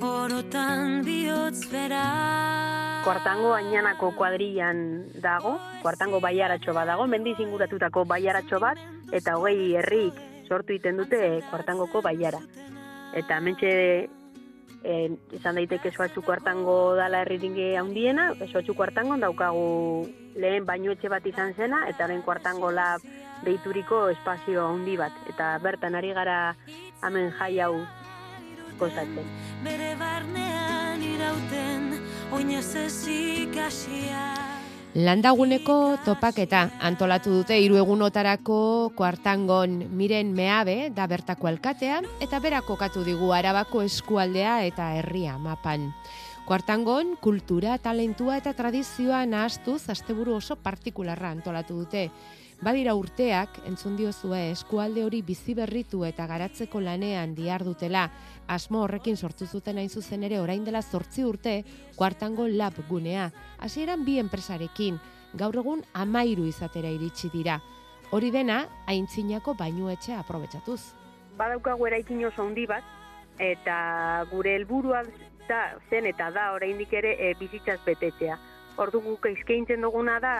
[0.01, 2.78] Orotan bihotz bera
[3.09, 4.81] Kuartango ainanako kuadrillan
[5.25, 8.77] dago, kuartango baiaratxo bat dago, mendiz inguratutako baiaratxo bat,
[9.16, 12.42] eta hogei herrik sortu iten dute kuartangoko baiara.
[13.16, 13.71] Eta mentxe
[14.85, 14.99] e,
[15.38, 20.05] izan daiteke soatxu kuartango dala herriringe handiena, soatxu kuartango daukagu
[20.37, 23.09] lehen bainuetxe bat izan zena, eta lehen kuartango lab
[23.49, 25.16] deituriko espazio handi bat.
[25.33, 26.38] Eta bertan ari gara
[27.01, 27.73] hemen jai hau
[28.77, 29.37] gozatzen.
[29.64, 31.78] Bere barnean irauten
[32.29, 33.55] Oinez ezik
[34.99, 38.59] Landaguneko topaketa antolatu dute hiru egunotarako
[38.99, 45.88] kuartangon miren meabe da bertako alkatea eta berak kokatu digu arabako eskualdea eta herria mapan.
[46.45, 52.11] Kuartangon kultura, talentua eta tradizioa nahastuz asteburu oso partikularra antolatu dute.
[52.59, 58.09] Badira urteak, entzun diozue eskualde hori bizi berritu eta garatzeko lanean diar dutela,
[58.51, 61.62] asmo horrekin sortu zuten hain zuzen ere orain dela zortzi urte,
[61.94, 63.29] kuartango lab gunea.
[63.62, 64.99] Hasieran bi enpresarekin,
[65.38, 67.61] gaur egun amairu izatera iritsi dira.
[68.11, 70.81] Hori dena, aintzinako bainuetxe aprobetsatuz.
[71.38, 72.83] Badaukagu eraikin oso handi bat,
[73.38, 75.05] eta gure helburua
[75.47, 78.38] da, zen eta da oraindik ere e, bizitzaz betetzea.
[78.79, 80.33] Ordu guk eskaintzen duguna da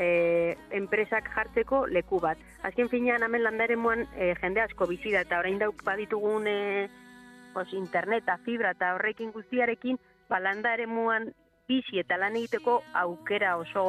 [0.00, 2.40] e, enpresak jartzeko leku bat.
[2.64, 6.88] Azken finean hemen landaren muan e, jende asko bizi da eta orain dauk baditugun e,
[7.54, 9.98] os, interneta, fibra eta horrekin guztiarekin,
[10.30, 11.28] ba landaren muan
[11.68, 13.84] bizi eta lan egiteko aukera oso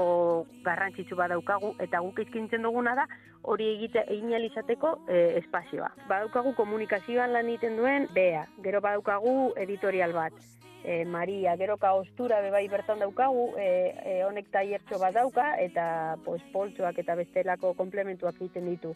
[0.66, 3.08] garrantzitsu badaukagu eta guk eskaintzen duguna da
[3.44, 5.94] hori egite egin izateko e, espazioa.
[6.10, 10.36] Badaukagu komunikazioan lan egiten duen bea, gero badaukagu editorial bat
[10.84, 16.41] e, Maria, gero kaostura bebai bertan daukagu, e, e, honek taiertxo bat dauka, eta pues,
[16.54, 18.93] poltsoak eta bestelako komplementuak egiten ditu.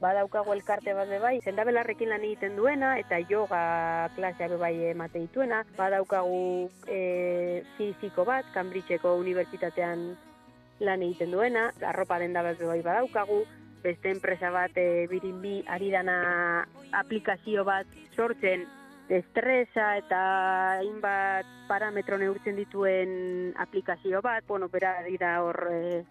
[0.00, 5.62] Badaukagu elkarte bat bebai, zendabelarrekin lan egiten duena, eta yoga klasea bebai emate dituena.
[5.78, 10.06] Badaukagu e, fiziko bat, Cambridgeko unibertsitatean
[10.84, 13.44] lan egiten duena, arropa denda bat bebai badaukagu,
[13.84, 16.16] beste enpresa bat e, birinbi ari dana
[16.96, 18.64] aplikazio bat sortzen
[19.08, 20.20] estresa eta
[20.78, 26.04] hainbat parametro neurtzen dituen aplikazio bat, bueno, bera dira hor e,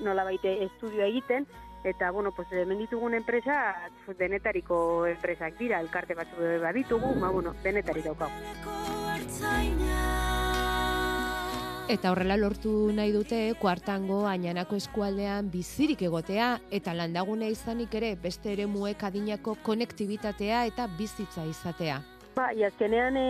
[0.00, 1.46] nola baite estudio egiten,
[1.84, 3.76] eta, bueno, pues, hemen ditugun enpresa,
[4.18, 8.02] denetariko enpresak dira, elkarte batzu baditugu, ba, bueno, denetari
[9.14, 10.13] Ertzaina
[11.84, 18.54] Eta horrela lortu nahi dute kuartango ainanako eskualdean bizirik egotea eta landagune izanik ere beste
[18.54, 21.98] ere muek adinako konektibitatea eta bizitza izatea.
[22.38, 23.26] Ba, iazkenean e,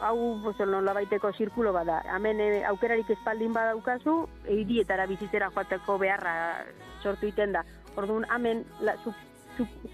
[0.00, 0.16] hau
[0.46, 2.00] bozo, nola baiteko zirkulo bada.
[2.16, 4.16] Hemen e, aukerarik espaldin badaukazu,
[4.48, 6.64] hirietara bizitzera joateko beharra
[7.02, 7.66] sortu iten da.
[8.00, 8.96] Orduan, hemen la,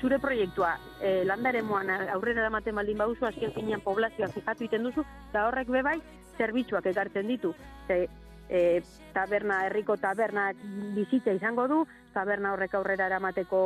[0.01, 5.05] zure proiektua e, landaren moan aurrera damaten baldin baduzu, azken finean poblazioa fijatu iten duzu,
[5.31, 5.99] eta horrek bebai,
[6.39, 7.53] zerbitzuak ekartzen ditu.
[7.87, 8.07] Ze,
[8.51, 8.83] e,
[9.15, 10.51] taberna, herriko taberna
[10.97, 11.81] bizitza izango du,
[12.15, 13.61] taberna horrek aurrera eramateko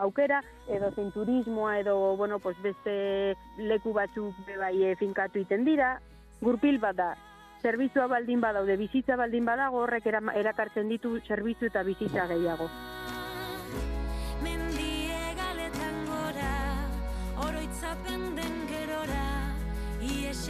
[0.00, 5.98] aukera, edo zein turismoa, edo, bueno, pues beste leku batzuk bai e, finkatu iten dira.
[6.40, 7.10] Gurpil bat da,
[7.60, 12.70] zerbitzua baldin badaude, bizitza baldin badago, horrek erakartzen ditu zerbitzu eta bizitza gehiago.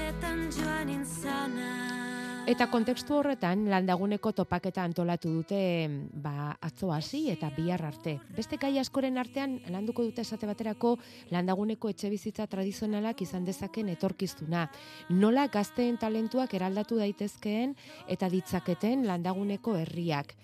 [0.00, 1.99] Iesetan joan inzana
[2.50, 5.58] Eta kontekstu horretan landaguneko topaketa antolatu dute
[6.18, 8.16] ba, atzo hasi eta bihar arte.
[8.34, 10.96] Beste kai askoren artean landuko dute esate baterako
[11.30, 14.64] landaguneko etxe bizitza tradizionalak izan dezaken etorkiztuna.
[15.14, 17.76] Nola gazteen talentuak eraldatu daitezkeen
[18.10, 20.34] eta ditzaketen landaguneko herriak.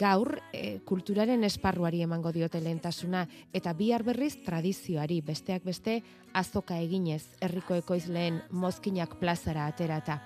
[0.00, 6.00] Gaur, e, kulturaren esparruari emango diote lehentasuna eta bihar berriz tradizioari besteak beste
[6.32, 10.22] azoka eginez herriko ekoizleen mozkinak plazara aterata.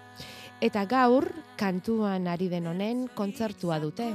[0.60, 4.08] Eta gaur, kantuan ari den honen kontzertua dute.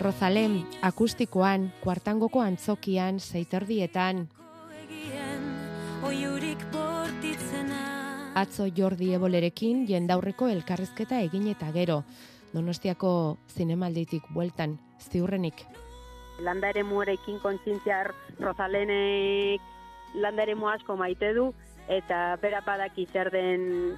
[0.00, 4.26] Rozalem, akustikoan, kuartangoko antzokian, zeiterdietan,
[8.36, 12.02] atzo Jordi Ebolerekin jendaurreko elkarrezketa egin eta gero.
[12.52, 13.10] Donostiako
[13.56, 15.64] zinemalditik bueltan, ziurrenik.
[16.44, 18.02] landa ere muerekin kontzientzia
[18.40, 19.62] rozalenek
[20.14, 21.54] landa ere asko maite du,
[21.88, 23.94] eta bera badaki zer den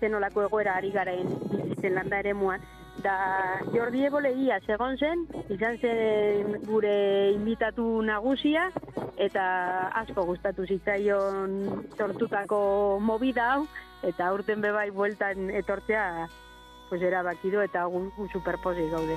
[0.00, 2.62] zenolako egoera ari garaen bizitzen landa ere muan.
[3.02, 3.14] Da
[3.72, 8.68] Jordi Ebole ia segon zen, izan zen gure invitatu nagusia,
[9.16, 9.44] eta
[10.02, 11.56] asko gustatu zitzaion
[11.96, 12.60] sortutako
[13.00, 13.64] movida hau,
[14.02, 16.28] eta aurten bebai bueltan etortzea
[16.92, 19.16] pues erabaki du eta gu, gu superposi gaude.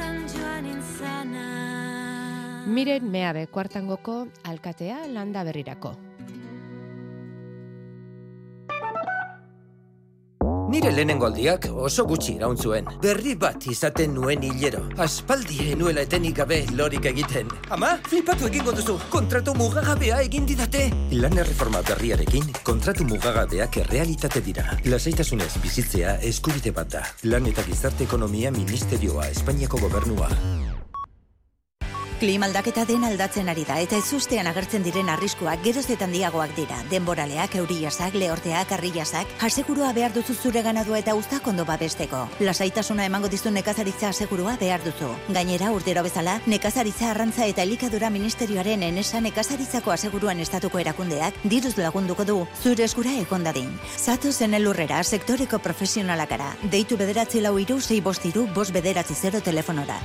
[0.00, 1.42] Iesetan joan inzana
[2.72, 4.14] Miren meabe kuartangoko
[4.48, 5.92] alkatea landa berrirako.
[10.70, 12.86] Nire lehenengo aldiak oso gutxi iraun zuen.
[13.02, 14.84] Berri bat izaten nuen hilero.
[15.02, 17.48] Aspaldi nuela etenik gabe lorik egiten.
[17.74, 18.94] Ama, flipatu egingo duzu.
[19.10, 20.84] Kontratu mugagabea egin didate.
[21.10, 24.68] Lan erreforma berriarekin, kontratu mugagabeak errealitate dira.
[24.86, 27.02] Lasaitasunez bizitzea eskubide bat da.
[27.26, 30.30] Lan eta gizarte ekonomia ministerioa, Espainiako gobernua.
[32.20, 36.76] Klima aldaketa den aldatzen ari da eta ezustean agertzen diren arriskuak geroz eta handiagoak dira.
[36.90, 42.26] Denboraleak, euriasak, lehorteak, arriasak, asegurua behar duzu zure ganadua eta uztak ondo babesteko.
[42.44, 45.08] Lasaitasuna emango dizu nekazaritza asegurua behar duzu.
[45.32, 52.26] Gainera, urtero bezala, nekazaritza arrantza eta elikadura ministerioaren enesa nekazaritzako aseguruan estatuko erakundeak diruz lagunduko
[52.28, 53.70] du zure eskura ekondadin.
[53.96, 56.52] Zatu zen elurrera sektoreko profesionalakara.
[56.68, 59.96] Deitu bederatzi lau iru, zei bostiru, bost bederatzi zero telefonora.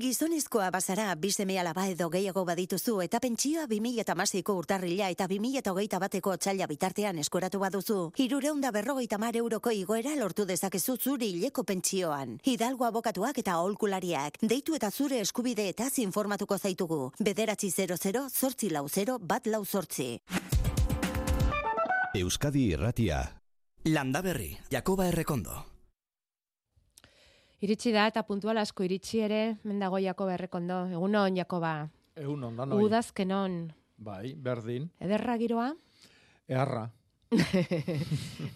[0.00, 6.68] Gizonezkoa bazara, bizeme alaba edo gehiago badituzu eta pentsioa 2008ko urtarrila eta 2008 bateko txaila
[6.70, 7.98] bitartean eskoratu baduzu.
[8.16, 12.38] Hirureunda berrogeita mar euroko igoera lortu dezakezu zuri hileko pentsioan.
[12.44, 14.38] Hidalgo abokatuak eta aholkulariak.
[14.40, 17.12] Deitu eta zure eskubide eta informatuko zaitugu.
[17.20, 20.22] Bederatzi 00 zortzi lau 0 bat lau zortzi.
[22.14, 23.20] Euskadi Irratia.
[23.84, 25.69] Landa berri, Jakoba Errekondo.
[27.60, 30.86] Iritsi da eta puntual asko iritsi ere, mendago Jakoba errekondo.
[30.96, 31.88] Egunon, Jakoba.
[32.16, 32.78] Egun on, danoi.
[32.86, 33.58] Udazkenon.
[34.00, 34.86] Bai, berdin.
[35.00, 35.74] Ederra giroa?
[36.48, 36.86] Eharra.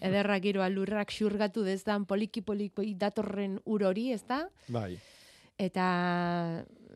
[0.07, 4.41] Ederra giroa lurrak xurgatu dezdan poliki poliki datorren ur hori, ez da?
[4.73, 4.97] Bai.
[5.61, 5.85] Eta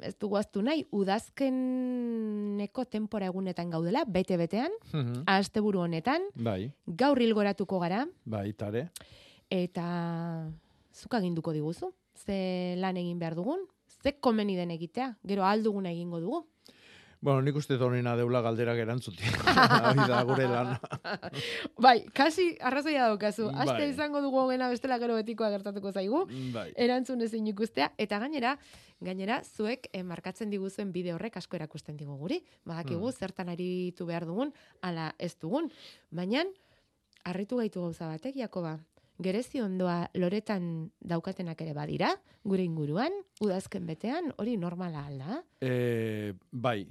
[0.04, 5.24] ez dugu aztu nahi, udazkeneko tempora egunetan gaudela, bete-betean, Mhm.
[5.28, 8.90] asteburu honetan, Bai, gaur hilgoratuko gara, bai, tare.
[9.50, 10.50] eta
[10.94, 11.94] zuk aginduko diguzu.
[12.20, 13.62] Ze lan egin behar dugun,
[14.04, 16.46] ze komeni den egitea, gero alduguna egingo dugu.
[17.22, 19.24] Bueno, nik uste donena deula galderak erantzuti.
[19.90, 20.78] Hori da gure lana.
[21.84, 23.50] Bai, kasi arrazoia daukazu.
[23.52, 23.90] Aste Bai.
[23.92, 26.22] izango dugu gena bestela gero betikoa gertatuko zaigu.
[26.54, 26.70] Bai.
[26.80, 27.90] Erantzun ezin ikustea.
[28.00, 28.54] Eta gainera,
[29.04, 32.40] gainera, zuek eh, markatzen diguzuen bide horrek asko erakusten digu guri.
[32.64, 33.12] Badakigu Mm.
[33.20, 35.68] zertan aritu behar dugun, ala ez dugun.
[36.12, 36.46] Baina,
[37.26, 38.78] harritu gaitu gauza batek, Jakoba.
[39.20, 42.14] Gerezi ondoa loretan daukatenak ere badira,
[42.48, 43.12] gure inguruan,
[43.44, 45.42] udazken betean, hori normala alda.
[45.60, 46.86] E, bai,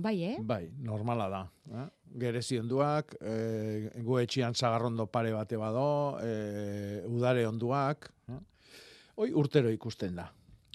[0.00, 0.36] Bai, eh?
[0.40, 1.40] bai, normala da.
[1.76, 1.86] Eh?
[2.20, 8.08] Gerezi onduak, e, gu etxian zagarrondo pare bate bado, e, udare onduak.
[8.28, 8.38] Eh?
[9.20, 10.30] Hoi urtero ikusten da.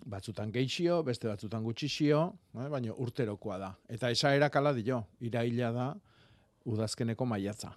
[0.05, 2.21] Batzutan geixio, beste batzutan gutxixio,
[2.53, 2.67] eh?
[2.69, 3.71] baina urterokoa da.
[3.89, 5.87] Eta esaerak ala dio, iraila da
[6.65, 7.73] udazkeneko maiatza.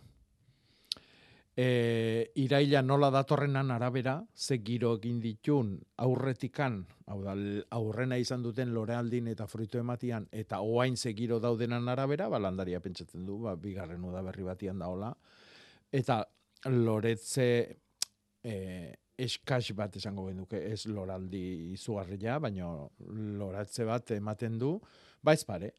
[1.59, 5.73] E, iraila nola datorrenan arabera, ze giro egin ditun
[6.05, 6.77] aurretikan,
[7.11, 7.35] hau da,
[7.75, 12.79] aurrena izan duten lorealdin eta fruito ematian, eta oain ze giro daudenan arabera, ba, landaria
[12.79, 15.11] pentsatzen du, ba, bigarren uda berri batian daola.
[15.91, 16.21] Eta
[16.71, 17.51] loretze
[18.45, 18.55] e,
[19.19, 22.71] eskas bat esango genuke, ez loraldi izugarria, baina
[23.43, 24.77] loratze bat ematen du,
[25.27, 25.75] ba ez pare.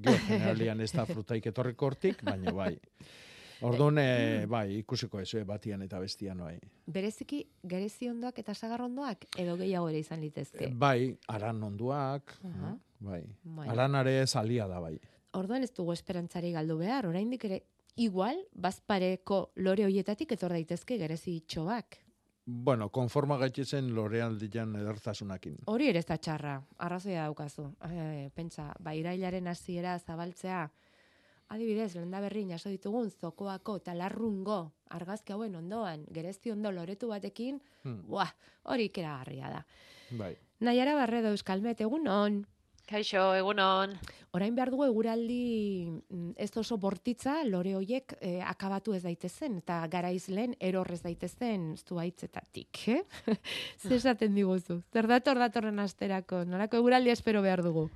[0.00, 2.78] Gero generalian ez da frutaik etorriko hortik, baina bai.
[3.66, 6.56] Orduan, e, bai, ikusiko ez, eh, batian eta bestian, bai.
[6.86, 10.70] Bereziki, gerezi ondoak eta sagarrondoak edo gehiago ere izan litezke.
[10.74, 12.76] Bai, aran onduak, Aha.
[13.00, 13.22] bai.
[13.42, 13.68] Bai.
[13.68, 14.96] Aranare salia da, bai.
[15.36, 17.62] Orduan ez dugu esperantzari galdu behar, oraindik ere
[17.96, 22.00] igual bazpareko lore hoietatik etor daitezke gerezi itxoak.
[22.46, 25.58] Bueno, konforma gaitzezen lorealdian edertasunakin.
[25.70, 27.68] Hori ere ez da txarra, arrazoia daukazu.
[27.86, 30.64] E, pentsa, ba, irailaren hasiera zabaltzea,
[31.50, 37.60] adibidez, lenda berri jaso ditugun zokoako eta larrungo argazki hauen ondoan, gerezti ondo loretu batekin,
[37.82, 38.02] Hmm.
[38.06, 38.30] buah,
[38.64, 39.66] hori ikeragarria da.
[40.18, 40.36] Bai.
[40.60, 42.42] Naiara Barredo Euskalmet, egunon.
[42.90, 43.92] Kaixo, egunon.
[44.34, 49.86] Orain behar dugu eguraldi mm, ez oso bortitza lore hoiek eh, akabatu ez daitezen eta
[49.90, 53.02] garaiz lehen eror ez daitezen zuaitzetatik, eh?
[53.80, 54.82] Zer esaten diguzu?
[54.92, 56.44] Zer dator datorren asterako?
[56.44, 57.88] Nolako eguraldi espero behar dugu?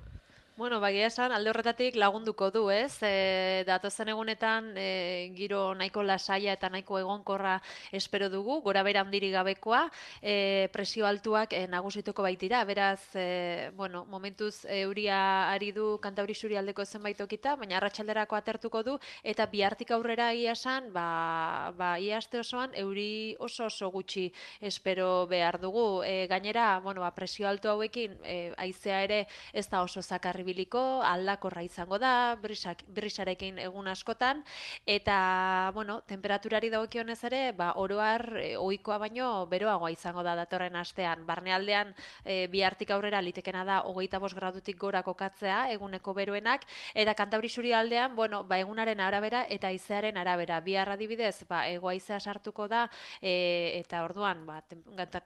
[0.57, 3.01] Bueno, bagia esan, alde horretatik lagunduko du, ez?
[3.03, 7.57] E, datozen egunetan e, giro nahiko lasaia eta nahiko egonkorra
[7.91, 9.81] espero dugu, gora bera handiri gabekoa,
[10.23, 15.17] e, presio altuak e, nagusituko baitira, beraz, e, bueno, momentuz euria
[15.49, 20.55] ari du kantauri suri aldeko zenbait okita, baina arratsalderako atertuko du, eta bihartik aurrera ia
[20.55, 24.29] esan, ba, ba, ia aste osoan, euri oso oso gutxi
[24.61, 26.01] espero behar dugu.
[26.07, 31.01] E, gainera, bueno, ba, presio altu hauekin, e, aizea ere ez da oso zakarri ibiliko,
[31.01, 34.43] aldakorra izango da, brisak, brisarekin egun askotan,
[34.85, 41.25] eta, bueno, temperaturari dagokionez ere, ba, oroar e, ohikoa baino beroagoa izango da datorren astean.
[41.25, 47.49] Barnealdean e, bihartik aurrera litekena da hogeita bost gradutik gora kokatzea eguneko beroenak, eta kantabri
[47.49, 50.61] suri aldean, bueno, ba, egunaren arabera eta izearen arabera.
[50.61, 52.85] Bihar adibidez, ba, egoaizea sartuko da,
[53.21, 54.61] e, eta orduan, ba,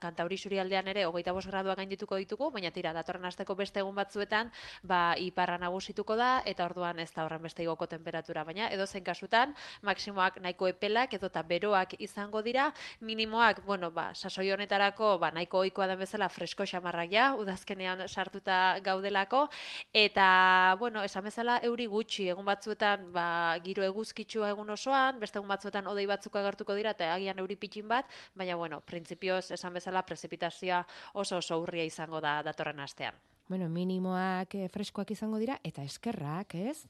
[0.00, 3.94] kantabri suri aldean ere hogeita bost gradua gaindituko ditugu, baina tira, datorren asteko beste egun
[3.98, 4.50] batzuetan,
[4.82, 9.04] ba, iparra nagusituko da eta orduan ez da horren beste igoko temperatura, baina edo zen
[9.04, 12.70] kasutan maksimoak nahiko epelak edo eta beroak izango dira,
[13.00, 18.78] minimoak, bueno, ba, sasoi honetarako ba, nahiko ohikoa den bezala fresko xamarrak ja, udazkenean sartuta
[18.84, 19.46] gaudelako,
[19.92, 23.26] eta, bueno, esan bezala euri gutxi, egun batzuetan, ba,
[23.64, 27.88] giro eguzkitsua egun osoan, beste egun batzuetan odei batzuk agertuko dira, eta agian euri pitxin
[27.88, 33.66] bat, baina, bueno, printzipioz, esan bezala, prezipitazioa oso oso urria izango da datorren astean bueno,
[33.68, 36.86] minimoak eh, freskoak izango dira, eta eskerrak, ez?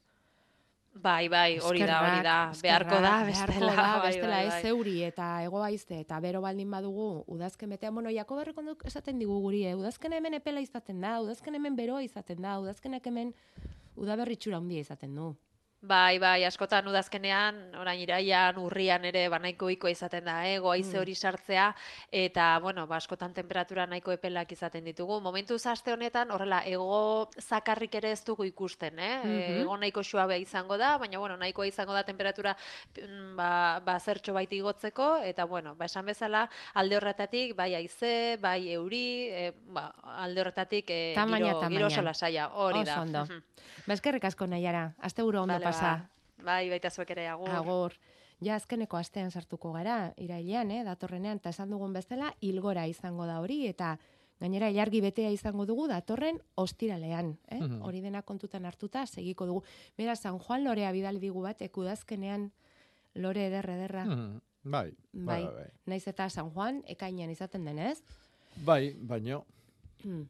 [0.92, 4.58] Bai, bai, hori da, hori da, beharko da, bestela, da, bestela, bai, bai.
[4.58, 9.38] ez zeuri eta egoaizte eta bero baldin badugu, udazken betean, bueno, jako berrekonduk esaten digu
[9.40, 9.76] guri, eh?
[9.78, 13.32] udazken hemen epela izaten da, udazken hemen beroa izaten da, udazkenek hemen
[13.96, 15.30] udaberritxura handia izaten du.
[15.80, 20.92] Bai, bai, askotan udazkenean, orain iraian, urrian ere, ba, nahiko iko izaten da, eh, goaize
[20.92, 21.00] mm.
[21.00, 21.70] hori sartzea,
[22.12, 25.22] eta, bueno, ba, askotan temperatura nahiko epelak izaten ditugu.
[25.24, 29.14] Momentu zaste honetan, horrela, ego zakarrik ere ez dugu ikusten, eh?
[29.24, 29.62] Mm -hmm.
[29.62, 32.54] Ego nahiko suabe izango da, baina, bueno, nahiko izango da temperatura
[33.00, 38.36] mm, ba, ba zertxo baiti igotzeko, eta, bueno, ba, esan bezala, alde horretatik, bai aize,
[38.36, 42.92] bai euri, e, ba, alde horretatik, e, giro, giro sola saia, hori da.
[42.92, 43.26] Oso ondo.
[43.86, 46.10] Ba, asko nahiara, azte ondo pasa.
[46.44, 47.50] Bai, baita zuek ere, agur.
[47.50, 47.96] Agur.
[48.40, 53.40] Ja, azkeneko astean sartuko gara, irailean, eh, datorrenean, eta esan dugun bezala, ilgora izango da
[53.40, 53.98] hori, eta
[54.40, 57.60] gainera ilargi betea izango dugu datorren ostiralean, eh?
[57.60, 57.82] Mhm.
[57.84, 59.62] Hori dena kontutan hartuta segiko dugu.
[59.98, 62.50] Bera San Juan Lorea bidali digu bat ekudazkenean
[63.14, 64.04] Lore ederra ederra.
[64.04, 64.40] Mhm.
[64.62, 65.68] Bai, bai, bai, bai.
[65.86, 68.02] Naiz eta San Juan ekainean izaten denez?
[68.64, 69.44] Bai, baino.
[70.04, 70.28] Hmm.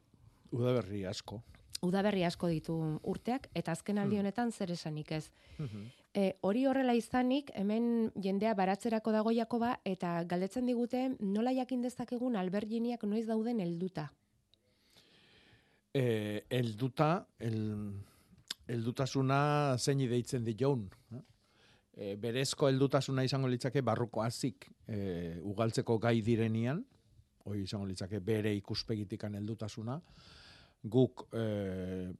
[0.50, 1.42] Udaberri asko
[1.86, 2.76] udaberri asko ditu
[3.08, 4.24] urteak, eta azken aldi hmm.
[4.24, 5.24] honetan zer esanik ez.
[5.56, 5.88] Hmm.
[6.14, 12.36] E, hori horrela izanik, hemen jendea baratzerako dago Jakoba, eta galdetzen digute nola jakin dezakegun
[12.36, 14.10] alberginiak noiz dauden helduta.
[15.94, 17.60] E, helduta, el,
[18.70, 20.88] heldutasuna zein deitzen di joun.
[21.94, 26.84] E, berezko heldutasuna izango litzake barruko azik e, ugaltzeko gai direnian,
[27.48, 29.98] hori izango litzake bere ikuspegitikan heldutasuna,
[30.82, 32.12] guk e,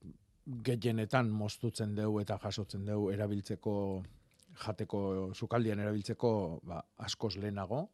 [0.65, 3.75] gehienetan moztutzen dugu eta jasotzen dugu erabiltzeko
[4.61, 5.01] jateko
[5.35, 6.33] sukaldian erabiltzeko
[6.67, 7.87] ba, askoz lehenago.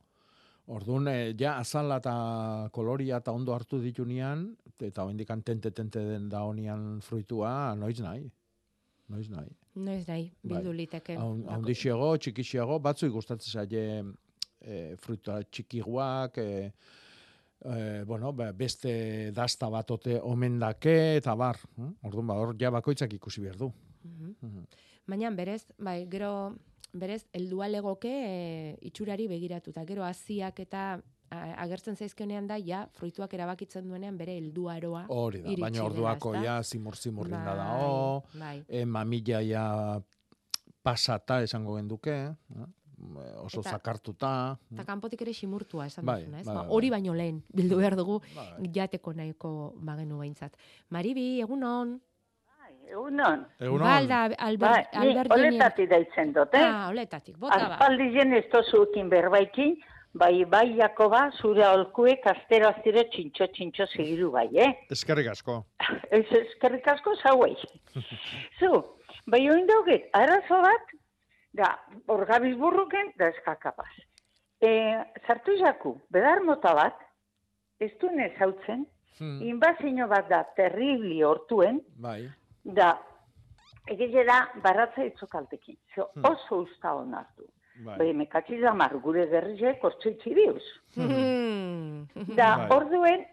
[0.67, 2.15] Orduan, e, ja, azala eta
[2.75, 4.49] koloria eta ondo hartu ditunean,
[4.83, 8.27] eta hoendikan tente-tente den da honian fruitua, noiz nahi.
[9.13, 9.53] Noiz nahi.
[9.79, 10.57] Noiz nahi, bai.
[10.57, 11.15] bildu liteke.
[11.23, 16.73] Haundixiago, txikixiago, batzu ikustatzen zaie e, fruitua txikiguak, e,
[17.65, 21.93] e, bueno, ba, beste dasta bat ote omen dake, eta bar, hm?
[22.09, 23.73] orduan, ba, hor ja bakoitzak ikusi behar du.
[24.05, 24.65] Mm
[25.07, 26.57] Baina, berez, bai, gero,
[26.91, 30.97] berez, eldua legoke e, itxurari begiratuta, gero haziak eta
[31.31, 35.05] agertzen zaizkenean da, ja, fruituak erabakitzen duenean bere heldua eroa.
[35.11, 38.61] Hori da, baina orduako ja, zimur zimur bai, da o, bai.
[38.69, 39.65] e, mamila ja
[40.87, 42.67] pasata esango genduke, eh?
[43.43, 44.31] Oso eta, zakartuta.
[44.73, 46.47] Eta kanpotik ere simurtua esan bai, duzuna, ez?
[46.47, 48.71] Bai, ba, bai, hori baino lehen, bildu behar dugu, bai.
[48.73, 49.51] jateko nahiko
[49.89, 50.57] bagenu behintzat.
[50.91, 51.97] Maribi, egunon?
[52.57, 53.45] Bai, egunon.
[53.61, 53.87] Egunon.
[53.87, 56.65] Balda, Albert, bai, Albert Oletati daitzen dut, eh?
[56.65, 57.77] Ah, oletatik, bota ba.
[57.77, 59.71] Azpaldi jen ez tozuekin berbaiki,
[60.17, 64.73] bai, bai, Jakoba, zure olkuek astero astero txintxo, txintxo segiru bai, eh?
[64.91, 65.63] Eskerrik asko.
[66.11, 67.57] Ez, eskerrik asko, zauei.
[68.59, 68.73] Zu,
[69.29, 70.97] bai, oin dauget, arazo bat,
[71.57, 71.73] da,
[72.13, 73.91] orgabiz burruken, da eskakapaz.
[74.61, 74.71] E,
[75.27, 77.03] zartu jaku, bedar mota bat,
[77.81, 78.87] ez du nezautzen,
[79.19, 79.43] hmm.
[79.51, 82.23] inbazino bat da, terribli hortuen, bai.
[82.79, 82.95] da,
[83.93, 85.79] egile da, baratza itzokaltekin.
[85.95, 86.27] Zo, hmm.
[86.31, 87.49] oso usta honartu.
[87.85, 87.99] Bai.
[88.01, 90.65] Bai, mekatzi mar, gure gerrize, kortzo itxiriuz.
[90.95, 92.07] Hmm.
[92.37, 92.69] Da, bai.
[92.77, 93.27] orduen,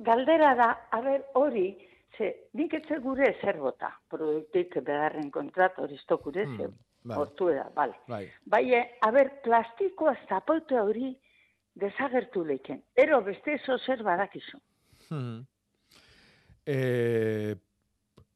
[0.00, 1.70] galdera da, haber, hori,
[2.18, 6.74] Ze, nik etze gure zer bota, produktik beharren kontrat hori gure Hmm,
[7.04, 7.16] bai.
[7.16, 7.94] hortu bale.
[8.08, 8.30] Bai.
[8.44, 11.16] Bai, eh, a ber, plastikoa zapote hori
[11.74, 12.82] desagertu leiken.
[12.94, 14.58] Ero beste eso zer badakizu.
[15.08, 15.44] Hmm.
[16.66, 17.56] E,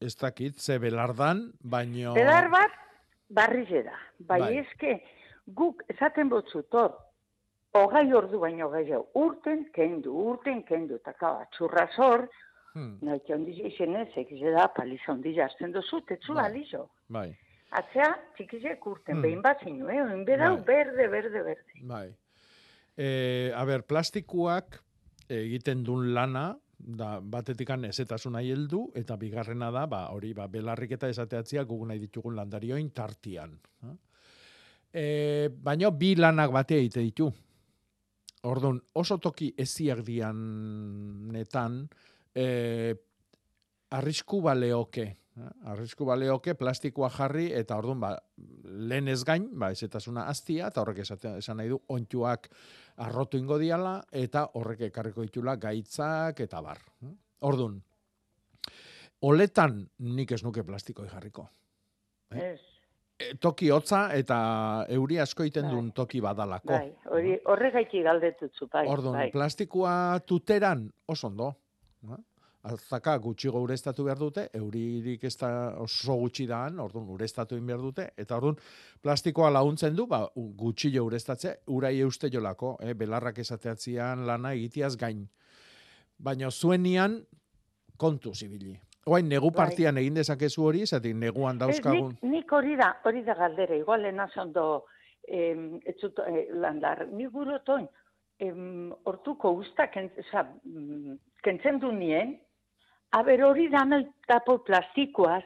[0.00, 2.14] ez dakit, ze belardan, baino...
[2.14, 2.72] Bedar bat,
[3.28, 3.98] barrile da.
[4.18, 4.56] Bai, Bai.
[4.58, 5.02] eske,
[5.46, 6.96] guk esaten botzu tor,
[7.76, 12.28] hogei ordu baino gehiago, urten kendu, urten kendu, eta kaba, txurrazor,
[12.76, 16.42] Hmm, nahi handi izenez, egize da, paliza handi jartzen dozu, tetzu Bai.
[16.42, 16.82] balizo.
[17.08, 17.30] bai,
[17.70, 19.22] Atzea, txikizek urten, Hmm.
[19.22, 20.02] behin bat zinu, eh?
[20.02, 20.62] Oin Bai.
[20.64, 21.56] berde, berde, berde.
[21.82, 22.14] bai.
[22.96, 24.82] E, a ber, plastikoak
[25.28, 31.08] egiten duen lana, da batetikan ezetasuna heldu eta bigarrena da, ba, hori, ba, belarrik eta
[31.08, 33.58] esateatzia gugu nahi ditugun landarioin tartian.
[34.92, 37.32] E, baina bi lanak batea egite ditu.
[38.44, 41.88] Orduan, oso toki eziak dianetan,
[42.34, 42.94] e,
[43.90, 45.16] arrisku baleoke.
[45.36, 45.50] Eh?
[45.72, 48.10] Arrisku baleoke plastikoa jarri eta orduan ba,
[48.64, 52.48] lehen ez gain, ba, ezetasuna aztia, eta horrek esatea, esan nahi du, ontsuak
[52.96, 56.78] arrotu ingo diala, eta horrek ekarriko ditula gaitzak eta bar.
[57.04, 57.12] eh?
[57.46, 57.82] Orduan,
[59.22, 61.48] oletan nik ez nuke plastikoi jarriko.
[62.32, 62.52] Eh?
[62.54, 62.60] Ez,
[63.16, 64.36] E, toki hotza eta
[64.92, 65.70] euri asko egiten Bai.
[65.72, 66.68] duen toki badalako.
[66.68, 69.30] bai, hori, horregaiki galdetutzu, bai, Orduan, bai.
[69.32, 71.46] plastikoa tuteran oso ondo.
[72.66, 75.48] Aztaka gutxigo ureztatu behar dute, euririk ez da
[75.82, 78.56] oso gutxi daan, orduan ureztatu egin behar dute, eta orduan
[79.02, 82.94] plastikoa laguntzen du, ba, u- gutxillo ureztatze, urai euste jolako, eh?
[82.94, 85.28] belarrak esateatzean lana egitiaz gain.
[86.18, 87.20] Baina zuenian
[87.96, 88.74] kontu zibili.
[89.06, 89.66] Oain, negu Bai.
[89.68, 92.16] partian egin dezakezu hori, zatik neguan Ez, dauzkagun.
[92.16, 94.84] nik, nik hori da, hori da galdera, igual enaz ondo
[95.28, 97.04] em, etzut, eh, landar.
[97.12, 97.86] Nik gurotoin,
[98.38, 101.14] em, hortuko usta ken, oza, mm,
[101.46, 102.36] kentzen du nien,
[103.10, 105.44] aber hori da noi tapo plastikoaz,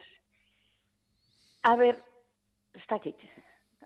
[1.62, 1.96] aber,
[2.74, 3.16] ez dakit,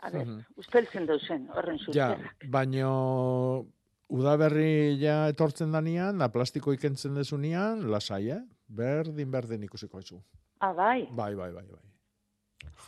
[0.02, 0.44] aber, Mhm.
[0.56, 2.30] uspeltzen dauzen, horren Ja, zuzera.
[2.48, 3.66] baino
[4.08, 8.40] udaberri ja etortzen danean, da plastiko ikentzen dezunean, lasai, eh?
[8.68, 10.22] Berdin, berdin ikusiko ezu.
[10.60, 11.80] Ah, bai, Bai, bai, bai, bai.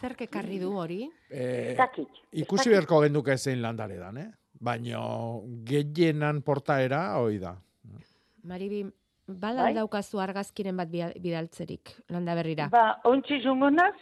[0.00, 1.10] Zerk ekarri du hori?
[1.30, 2.08] E, ez dakit.
[2.32, 4.30] ez ikusi beharko genduke zein landaredan, eh?
[4.58, 7.56] Baino gehienan portaera hoi da.
[8.44, 8.84] Maribi,
[9.26, 9.74] bala Bai?
[9.74, 12.68] daukazu argazkiren bat bidaltzerik, landa berrira.
[12.68, 13.94] Ba, ontsi zungonaz,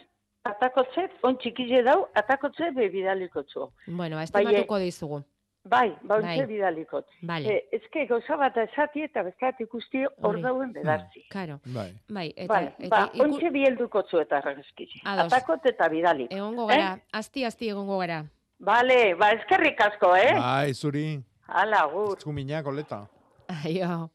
[0.45, 3.69] atakotzet, ontsikile dau, atakotzet bebidaliko txu.
[3.87, 5.23] Bueno, Bai, estimatuko dizugu.
[5.65, 6.37] Bai, ba, Bai.
[6.37, 7.07] ontsi bidalikot.
[7.25, 7.49] Vale.
[7.55, 11.23] E, ezke, gauza bat esati eta bestat ikusti hor dauen bedartzi.
[11.33, 11.57] Karo.
[11.73, 11.87] Bai.
[12.07, 15.01] Bai, eta, Bai, eta ba, iku- ontsi bielduko txu eta argazkizi.
[15.05, 16.31] Atakot eta bidalik.
[16.31, 18.23] egongo gara, asti-asti egongo gara.
[18.59, 20.35] Bale, ba, eskerrik asko, eh?
[20.37, 22.19] Bai, zuri, Hala, gur.
[22.21, 23.07] zuminak oleta.
[23.47, 24.09] Aio.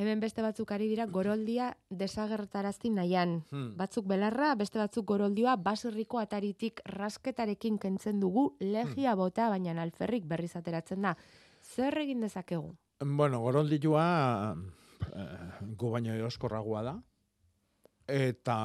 [0.00, 3.42] Hemen beste batzuk ari dira goroldia desagertarazti nahian.
[3.50, 3.74] Hmm.
[3.76, 10.54] Batzuk belarra, beste batzuk goroldioa baserriko ataritik rasketarekin kentzen dugu legia bota, baina alferrik berriz
[10.56, 11.12] ateratzen da.
[11.60, 12.72] Zer egin dezakegu?
[13.04, 14.06] Bueno, goroldilua
[15.12, 16.96] eh, gu baino eoskorragoa da.
[18.08, 18.56] Eta,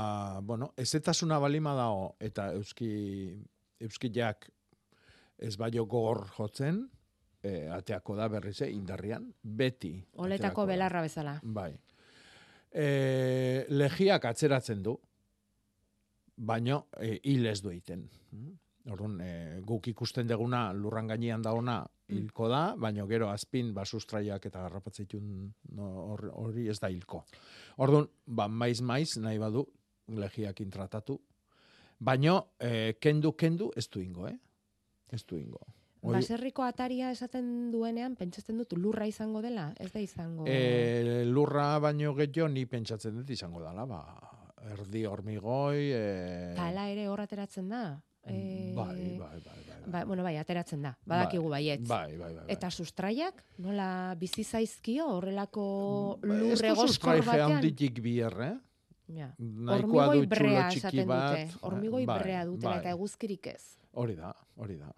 [0.41, 3.35] bueno, ezetasuna balima dago, eta euski,
[3.83, 4.47] euskiak
[5.37, 6.85] ez baio gogor jotzen,
[7.45, 9.93] eh, ateako da berriz, eh, indarrian, beti.
[10.23, 11.37] Oletako belarra bezala.
[11.43, 11.71] Bai.
[12.75, 14.97] E, legiak atzeratzen du,
[16.35, 18.01] baino e, hil ez du egiten.
[18.91, 19.29] Orduan, e,
[19.65, 21.79] guk ikusten deguna lurran gainean da ona
[22.11, 25.29] hilko da, baino gero azpin basustraiak eta garrapatzeitun
[25.77, 27.23] no, hor- hori ez da hilko.
[27.81, 29.63] Orduan, ba, maiz maiz nahi badu
[30.13, 31.15] legiakin tratatu,
[31.99, 34.35] baino e, kendu kendu ez du ingo, eh?
[35.15, 35.61] Ez du ingo.
[36.05, 40.45] Hori- Baserriko ataria esaten duenean, pentsatzen dut lurra izango dela, ez da izango...
[40.45, 44.01] E, lurra baino gehiago ni pentsatzen dut izango dela, ba,
[44.75, 46.03] erdi hormigoi, e,
[46.57, 47.85] Tala ere hor ateratzen da.
[48.25, 50.95] E, bai, bai, bai, bai, Ba, bueno, bai, ateratzen da.
[51.05, 51.87] Badakigu baietz.
[51.87, 52.45] bai, bai, bai, bai.
[52.53, 55.65] Eta sustraiak, nola bizi zaizkio horrelako
[56.23, 57.57] ez lurre goskor batean?
[57.59, 58.53] handitik bier, eh?
[59.13, 59.27] Ja.
[59.37, 61.47] Hormigoi brea esaten dute.
[61.61, 62.79] Hormigoi bai, brea dutela bai.
[62.81, 63.75] eta eguzkirik ez.
[63.93, 64.89] Hori da, hori da.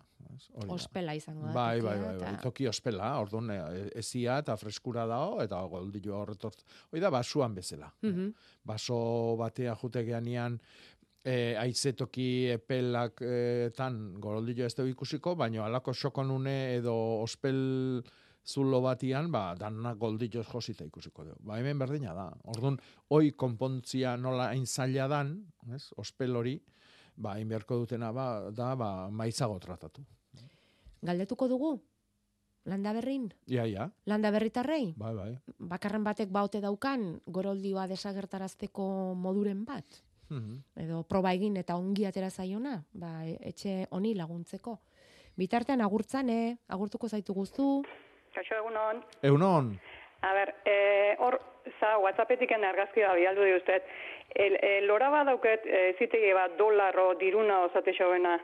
[0.74, 1.54] Ospela izango da.
[1.54, 6.64] Bai, bai, bai, bai, toki ospela, orduan eh, ezia eta freskura dago, eta goldillo horretort.
[6.92, 7.90] Hori da, basuan bezala.
[8.02, 8.30] Mhm.
[8.68, 9.00] Baso
[9.40, 10.60] batea jute geanian,
[11.28, 17.60] e, aizetoki epelak e, tan goroldillo ez dugu ikusiko, baina alako sokonune edo ospel
[18.48, 21.42] zulo batian, ba, dana goldillo josita ikusiko dugu.
[21.50, 22.30] Ba, hemen berdina da.
[22.54, 22.80] Orduan,
[23.12, 25.36] hoi konpontzia nola hain zaila dan,
[25.76, 26.56] ez, ospel hori,
[27.18, 30.02] ba, hain beharko dutena ba, da, ba, maizago tratatu.
[31.02, 31.76] Galdetuko dugu?
[32.68, 33.86] landa berrin, Ia, ia.
[34.06, 35.38] landa berritarrei, Bai, bai.
[35.58, 39.86] bakarren batek baute daukan goroldioa desagertarazteko moduren bat,
[40.30, 40.58] Mhm.
[40.76, 44.80] edo proba egin eta ongi atera zaiona, ba, e- etxe honi laguntzeko.
[45.38, 47.84] Bitartean agurtzane, agurtuko zaitu guztu,
[48.36, 49.02] Kaixo egunon.
[49.24, 49.80] Eunon,
[50.22, 51.40] A ber, eh, hor,
[51.80, 53.84] za, WhatsAppetik argazki da bialdu diuztet.
[54.36, 58.40] El, el, lora eh, bat dolarro diruna osate xobena.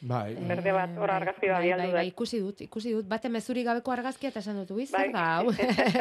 [0.00, 0.36] bai.
[0.48, 3.06] Berde bat, hor bai, argazki da bai, bialdu bai, bai, ikusi dut, ikusi dut.
[3.08, 5.04] Bate mezuri gabeko argazkia eta esan dut, "Ui, Bai.
[5.04, 5.50] zer da hau?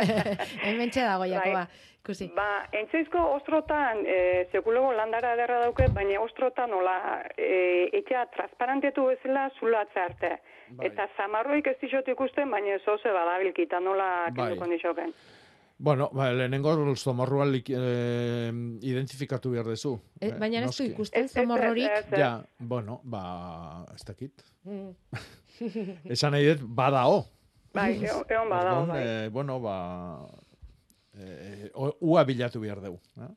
[0.68, 1.68] Hementxe dago, Jakoba.
[2.06, 2.28] Ikusi.
[2.36, 9.50] Ba, entzoizko ostrotan, e, sekulego landara ederra dauket, baina ostrotan nola e, etxea transparentetu bezala
[9.60, 10.30] zulatze arte.
[10.70, 10.92] Bai.
[10.92, 14.52] Eta zamarroik ez dixot ikusten, baina zoze badabilkita nola Bai.
[14.52, 15.14] kenduko dixoken.
[15.78, 18.50] Bueno, ba, lehenengo zomorrua lik, eh,
[18.82, 19.98] identifikatu behar dezu.
[20.22, 21.92] E, Eh, baina ez du ikusten zomorrorik.
[22.16, 24.42] Ja, bueno, ba, ez dakit.
[24.64, 24.96] Mm.
[26.16, 27.26] Esan nahi dut, badao.
[27.76, 29.02] Bai, egon egon Orduan, bai.
[29.04, 29.76] eh, bueno, ba,
[31.20, 33.02] eh, o- ua bilatu behar dugu.
[33.20, 33.28] Eh?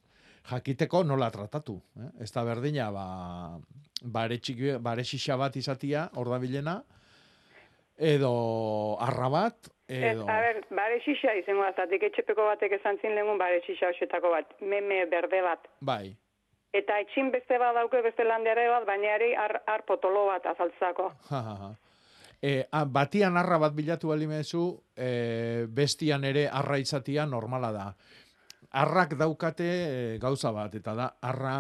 [0.49, 1.83] Jakiteko nola tratatu.
[1.99, 2.23] Eh?
[2.23, 3.59] Ez da berdina, ba,
[4.05, 6.85] bare, txiki, bare xixa bat izatia, hor da bilena,
[7.99, 9.29] edo arra
[9.89, 10.29] bat, Ez, edo...
[10.29, 14.31] a ber, bare xixa izango da, zatik etxepeko batek esan zin lehengun bare xixa hoxetako
[14.37, 15.69] bat, meme berde bat.
[15.81, 16.17] Bai,
[16.77, 21.09] Eta etxin beste bat dauke beste landeare bat, baina ere ar, ar potolo bat azaltzako.
[21.31, 21.71] Ha, ha, ha.
[22.39, 27.87] E, a, batian arra bat bilatu balimezu, e, bestian ere arra izatia normala da.
[28.83, 31.57] Arrak daukate e, gauza bat, eta da arra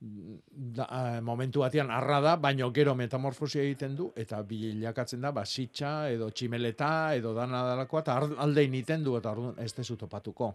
[0.00, 6.28] da, momentu batean arra da, baino gero metamorfosia egiten du, eta bilakatzen da, basitxa, edo
[6.30, 10.52] tximeleta, edo dana dalakoa, eta ar- aldein iten du, eta orduan ez dezu topatuko.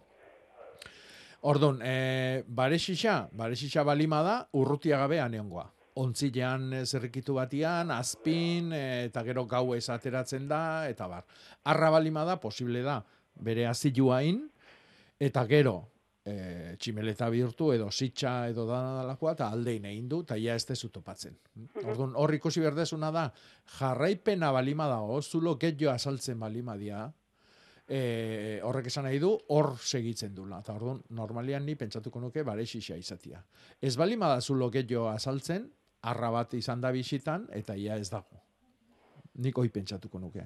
[1.50, 5.66] Orduan, e, bare xixa, bare xixa balima da, urrutia gabe aneongoa.
[6.00, 11.26] Ontzilean eh, zerrikitu batian, azpin, eh, eta gero gau ez ateratzen da, eta bar.
[11.68, 13.02] Arra balima da, posible da,
[13.36, 14.38] bere aziluain,
[15.20, 15.82] eta gero,
[16.24, 20.64] e, tximeleta bihurtu, edo sitxa, edo dana dalakoa, eta aldein egin du, eta ia ez
[20.68, 21.34] dezu topatzen.
[21.82, 23.26] Orduan, hor ikusi berdezuna da,
[23.78, 27.04] jarraipena balima dago, zulo getjo asaltzen balima dia,
[27.88, 30.62] e, horrek esan nahi du, hor segitzen dula.
[30.62, 33.42] Eta orduan, normalian ni pentsatuko nuke bare xixa izatia.
[33.80, 35.68] Ez balima da zulo getjo asaltzen,
[36.02, 38.40] arra bat izan da bisitan, eta ia ez dago.
[39.42, 40.44] Nik hoi pentsatuko nuke.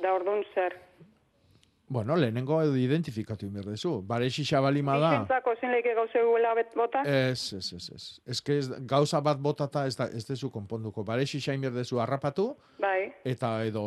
[0.00, 0.76] Da orduan zer.
[1.90, 3.96] Bueno, lehenengo edo identifikatu inberdezu.
[4.06, 5.08] Bare xixa balima da.
[5.10, 7.00] Bizentzako zin leike gauze guela bet bota?
[7.02, 8.04] Ez, ez, ez, ez.
[8.30, 11.02] Ez que ez, gauza bat botata ez, da, ez dezu konponduko.
[11.02, 12.44] Bare xixa inberdezu harrapatu,
[12.78, 13.10] Bai.
[13.26, 13.82] eta edo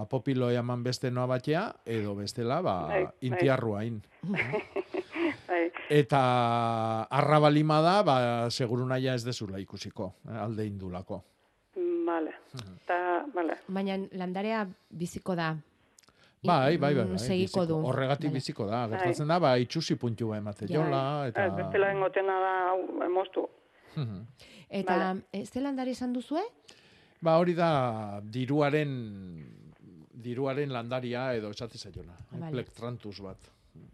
[0.00, 3.12] apopilo eman beste noa batea, edo bestela, ba, Bai, bai.
[3.28, 4.00] intiarruain.
[5.50, 5.68] bai.
[5.90, 6.22] Eta
[7.10, 8.16] arra balima da, ba,
[8.48, 11.20] seguru naia ez dezula ikusiko, eh, alde indulako.
[12.08, 12.32] Vale.
[12.88, 13.60] Ta, vale.
[13.68, 15.52] Baina landarea biziko da.
[16.44, 17.66] Bai, bai, bai, Mm, bai, segiko biziko.
[17.66, 17.86] du.
[17.88, 18.34] Horregatik Vale.
[18.38, 18.86] biziko da.
[18.88, 20.76] Gertatzen da, ba, itxusi puntu emate Ja.
[20.78, 21.46] jola, eta...
[21.46, 23.48] Ez, bestela engotena da, hau, moztu.
[23.96, 24.26] Mhm.
[24.68, 25.20] Eta Vale.
[25.32, 26.42] ez ze landari esan duzue?
[27.20, 29.60] Ba, hori da diruaren
[30.24, 32.14] diruaren landaria edo esate zaiola.
[32.30, 32.50] Vale.
[32.52, 33.36] Plektrantus bat.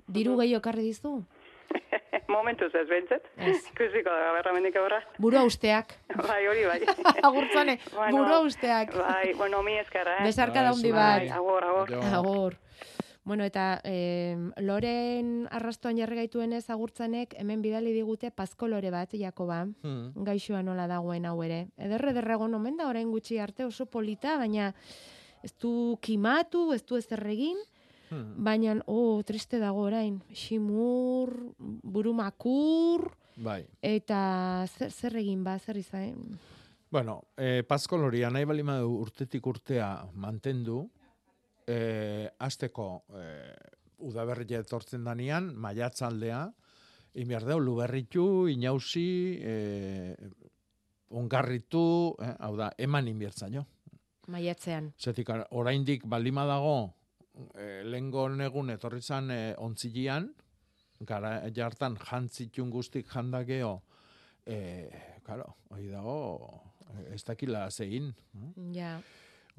[0.06, 1.24] Diru gehiago ekarri dizu?
[2.30, 3.26] Momentuz ez behintzet.
[3.50, 5.00] Ikusiko da, berra mendik aurra.
[5.18, 5.96] Burua usteak.
[6.14, 6.80] Bai, hori bai.
[7.28, 8.94] Agurtzane, burua usteak.
[8.96, 10.26] Bai, bueno, mi eskerra, eh?
[10.28, 11.24] Besarka daundi bat.
[11.24, 11.94] Bai, agur, agur.
[12.20, 12.58] Agur.
[13.30, 19.64] Bueno, eta eh, loren arrastoan jarri gaituenez agurtzanek hemen bidali digute pazko lore bat, Jakoba.
[19.84, 20.24] Hmm.
[20.26, 21.66] Gaixoa nola dagoen hau ere.
[21.78, 24.72] Ederre derregon omen da orain gutxi arte oso polita, baina
[25.44, 27.60] ez du kimatu, ez du ezer egin,
[28.10, 28.34] Hmm.
[28.42, 30.20] baina, oh, triste dago orain.
[30.34, 33.06] Ximur, burumakur,
[33.36, 33.62] Bai.
[33.82, 36.38] eta zer, zer egin ba, zer izan.
[36.90, 40.82] Bueno, eh, pazkoloria nahi balima urtetik urtea mantendu,
[41.66, 43.54] eh, azteko eh,
[43.98, 46.48] udaberria etortzen danean, maiatzaldea,
[47.14, 50.16] inbiardeu, luberritu, inauzi, eh,
[51.10, 53.66] ongarritu, eh, hau da, eman inbiertzaino.
[54.30, 54.92] Maiatzean.
[54.98, 56.94] Zetik, oraindik balima dago,
[57.54, 60.28] e, lehengo negun etorri zan e, ontzilian,
[61.06, 63.72] gara jartan jantzitun guztik jandakeo,
[64.46, 64.58] e,
[65.24, 66.18] claro, hori dago,
[67.14, 68.12] ez dakila zein.
[68.74, 68.98] Ja.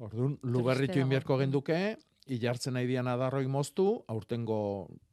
[0.02, 1.06] Orduan, luberritu dago.
[1.06, 1.78] inbierko genduke,
[2.32, 4.58] ilartzen nahi dian adarroi moztu, aurtengo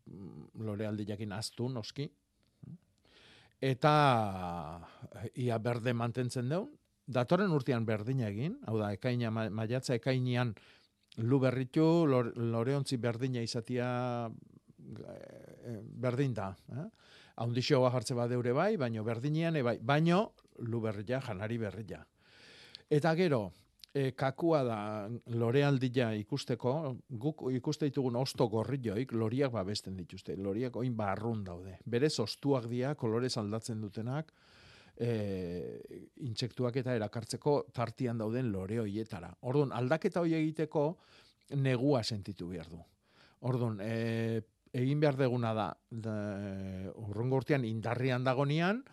[0.05, 2.09] mm, lorealdi jakin aztu, noski.
[3.59, 3.93] Eta
[5.35, 6.69] ia berde mantentzen deun,
[7.09, 10.53] datorren urtean berdina egin, hau da, ekaina, ma- maiatza ekainean
[11.19, 13.89] lu berritu, lor, loreontzi berdina izatia
[14.27, 16.49] eh, berdin da.
[16.75, 16.87] Eh?
[17.39, 20.33] Haundixoa jartze badeure bai, baino berdinean, e bai, baino
[20.67, 22.01] lu berria, janari berria.
[22.89, 23.51] Eta gero,
[23.93, 24.79] e, kakua da
[25.39, 26.73] lorealdia ikusteko,
[27.09, 30.35] guk ikuste ditugun osto gorrioik loriak babesten dituzte.
[30.35, 31.77] Loriak oin barrun daude.
[31.85, 34.33] Berez ostuak dira, kolorez aldatzen dutenak,
[34.99, 39.31] e, intsektuak eta erakartzeko tartian dauden lore hoietara.
[39.47, 40.85] Orduan, aldaketa hoi egiteko
[41.57, 42.81] negua sentitu behar du.
[43.47, 44.41] Orduan, e,
[44.75, 46.15] egin behar deguna da, da
[47.07, 48.83] urrungo urtean indarrian dagonian,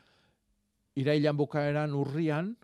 [0.96, 2.54] irailan bukaeran urrian,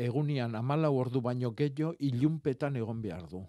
[0.00, 3.44] egunian amalau ordu baino gehiago ilunpetan egon behar du.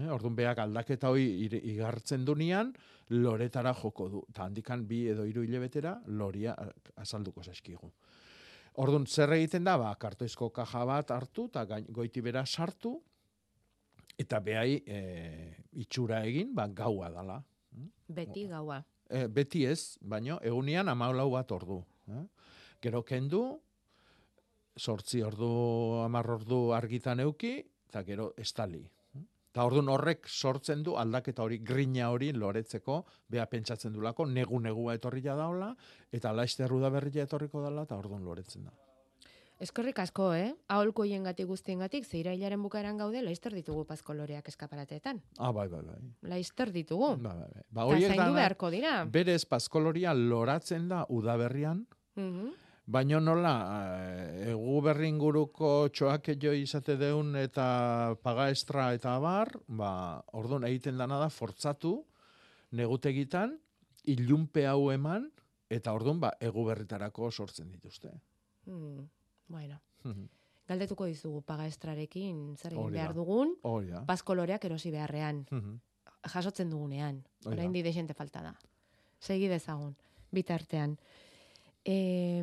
[0.00, 1.24] Eh, orduan beak aldaketa hoi
[1.58, 2.72] igartzen dunean,
[3.12, 4.22] loretara joko du.
[4.32, 6.56] Ta handikan bi edo hiru hilabetera loria
[6.96, 7.92] azalduko zaizkigu.
[8.80, 12.94] Orduan zer egiten da, ba, kartoizko kaja bat hartu, eta goiti bera sartu,
[14.18, 15.00] eta behai e,
[15.82, 17.42] itxura egin, ba, gaua dala.
[18.08, 18.80] Beti gaua.
[19.08, 21.82] E, beti ez, baino egunean amaulau bat ordu.
[22.08, 22.24] Eh?
[22.82, 23.42] Gero kendu,
[24.76, 25.52] sortzi ordu,
[26.04, 27.58] amar ordu argitan euki,
[27.88, 28.82] eta gero estali.
[29.52, 35.34] Eta orduan horrek sortzen du aldaketa hori, grina hori loretzeko, bea pentsatzen dulako, negu-negua etorria
[35.36, 35.74] daola,
[36.10, 38.72] eta laizte da berria etorriko dela, eta orduan loretzen da.
[39.60, 40.54] Eskerrik asko, eh?
[40.68, 45.20] Aholko hiengatik guztiengatik, ze irailaren bukaeran gaude, laizter ditugu pazkoloreak eskaparateetan.
[45.38, 45.98] Ah, bai, bai, bai.
[46.22, 47.12] Laizter ditugu.
[47.20, 47.62] Ba, bai, bai.
[47.70, 49.04] Ba, horiek dana- beharko dira.
[49.04, 51.86] Berez, paskoloria loratzen da udaberrian,
[52.16, 52.48] Mhm.
[52.84, 53.52] Baina nola,
[53.94, 59.92] eh, egu berri inguruko txoak jo izate deun eta paga estra eta abar, ba,
[60.34, 62.00] orduan egiten dana da fortzatu,
[62.74, 63.54] negutegitan,
[64.10, 65.28] ilunpe hau eman,
[65.70, 68.10] eta orduan ba, egu berritarako sortzen dituzte.
[68.66, 69.06] Mm,
[69.48, 70.26] bueno, Mhm.
[70.66, 74.04] galdetuko dizugu paga estrarekin zer egin behar dugun, Hori da.
[74.06, 75.78] pazkoloreak erosi beharrean, Mhm.
[76.34, 78.56] jasotzen dugunean, orain di desente falta da.
[79.20, 79.94] Segi dezagun,
[80.32, 80.98] bitartean.
[81.84, 82.42] E,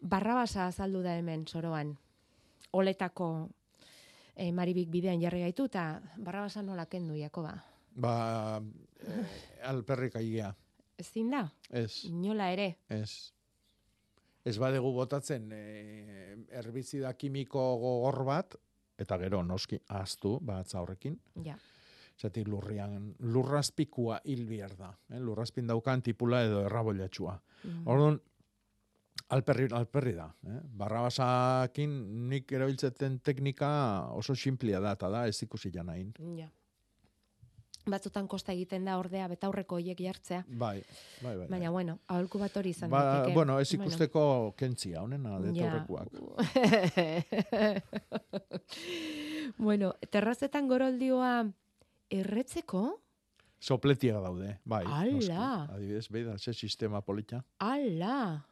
[0.00, 1.94] barrabasa azaldu da hemen, soroan,
[2.72, 3.28] oletako
[4.36, 7.54] e, maribik bidean jarri gaitu, eta barrabasa nola kendu, Jakoba?
[7.94, 8.60] Ba,
[9.06, 9.24] eh,
[9.70, 10.50] alperrik aigia.
[10.98, 11.44] Ezin da?
[11.70, 12.76] Ez, Inola ere?
[12.88, 13.32] ez.
[14.44, 18.56] Ez badegu botatzen eh, herbizida kimiko gogor bat,
[19.00, 21.16] eta gero noski ahaztu batza horrekin.
[21.46, 21.56] Ja.
[22.14, 24.92] Zatik lurrian, lurrazpikua hil behar da.
[25.10, 25.18] Eh?
[25.18, 27.34] Lurrazpin daukan tipula edo erraboilatxua.
[27.64, 27.82] Mhm.
[27.90, 28.20] Orduan,
[29.34, 30.28] alperri, alperri da.
[30.46, 30.60] Eh?
[30.82, 31.96] Barrabasakin
[32.30, 33.70] nik erabiltzeten teknika
[34.14, 36.12] oso simplia da, eta da ez ikusi janain.
[36.38, 36.48] Ja.
[37.84, 40.44] Batzutan kosta egiten da ordea betaurreko hoiek jartzea.
[40.48, 40.82] Bai,
[41.20, 41.48] bai, bai.
[41.50, 43.34] Baina, bueno, aholku bat hori izan Ba, daiteke.
[43.34, 46.08] bueno, ez ikusteko kentzia, honena, detaurrekoak.
[49.66, 51.44] bueno, terrazetan goroldioa
[52.10, 52.84] erretzeko?
[53.64, 54.82] Sopletiak daude, bai.
[54.84, 55.48] Ala!
[55.72, 57.40] Adibidez, behi da, ze sistema polita.
[57.64, 58.44] Ala!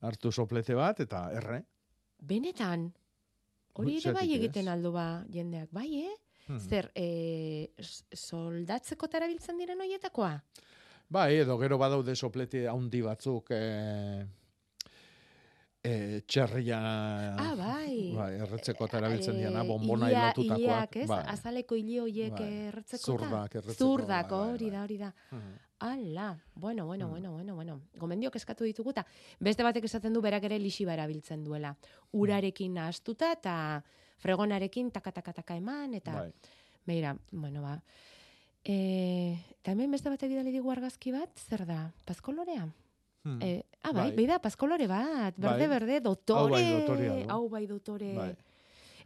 [0.00, 1.64] Hartu soplete bat, eta erre.
[2.20, 2.90] Benetan?
[3.80, 6.16] Hori ere bai egiten aldo ba jendeak, bai, eh?
[6.46, 6.58] Hmm.
[6.58, 7.70] Zer, e,
[8.16, 10.32] soldatzeko tarabiltzen diren hoietakoa?
[11.10, 13.60] Bai, edo gero badaude soplete handi batzuk e,
[15.82, 16.78] e, txerria
[17.38, 18.12] Ah, bai.
[18.14, 20.58] bai, erretzeko eta erabiltzen Eh, diana, bombona ilea- ilotutakoak.
[20.60, 21.08] ileak, ez?
[21.08, 21.24] Bai.
[21.26, 22.52] Azaleko hile hoiek Bai.
[22.68, 23.02] erretzeko.
[23.16, 25.14] Zurdak erretzeko, Zurdak, bai, bai, hori da, hori da.
[25.30, 25.58] Mhm.
[25.82, 27.10] Ala, bueno, bueno, Hmm.
[27.10, 27.80] bueno, bueno, bueno.
[27.96, 29.06] Gomendiok eskatu ditugu eta
[29.38, 31.74] beste batek esaten du berak ere lixiba erabiltzen duela.
[32.12, 33.82] Urarekin nahastuta eta
[34.18, 36.32] fregonarekin taka taka taka eman eta Bai.
[36.86, 37.82] beira, bueno, ba.
[38.62, 41.90] E, eta hemen beste batek bidali digu argazki bat, zer da?
[42.04, 42.68] Pazkolorea?
[43.22, 43.40] Hmm.
[43.42, 44.16] E, ah, bai, Bai.
[44.16, 45.68] bai da, pazkolore bat, berde, Bai.
[45.68, 46.40] berde, dotore.
[46.40, 47.26] Hau bai, dotorea du.
[47.30, 48.14] Hau bai, dotore.
[48.16, 48.30] Bai.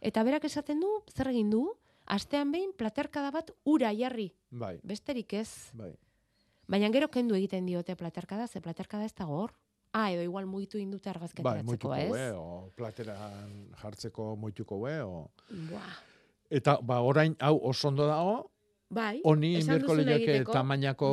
[0.01, 1.65] Eta berak esaten du, zer egin du?
[2.05, 4.29] Astean behin platerkada bat ura jarri.
[4.51, 4.77] Bai.
[4.83, 5.71] Besterik ez.
[5.73, 5.91] Bai.
[6.67, 9.53] Baina gero kendu egiten diote platerkada, ze platerkada ez dago hor.
[9.93, 12.11] Ah, edo igual mugitu indute Bai, argazkateratzeko, moituko ez?
[12.11, 13.51] be, o plateran
[13.81, 15.29] jartzeko moituko be, o...
[15.69, 15.93] Buah.
[16.49, 18.51] Eta, ba, orain, hau oso ondo dago,
[18.95, 21.09] Bai, honi duzuna lehiake tamainako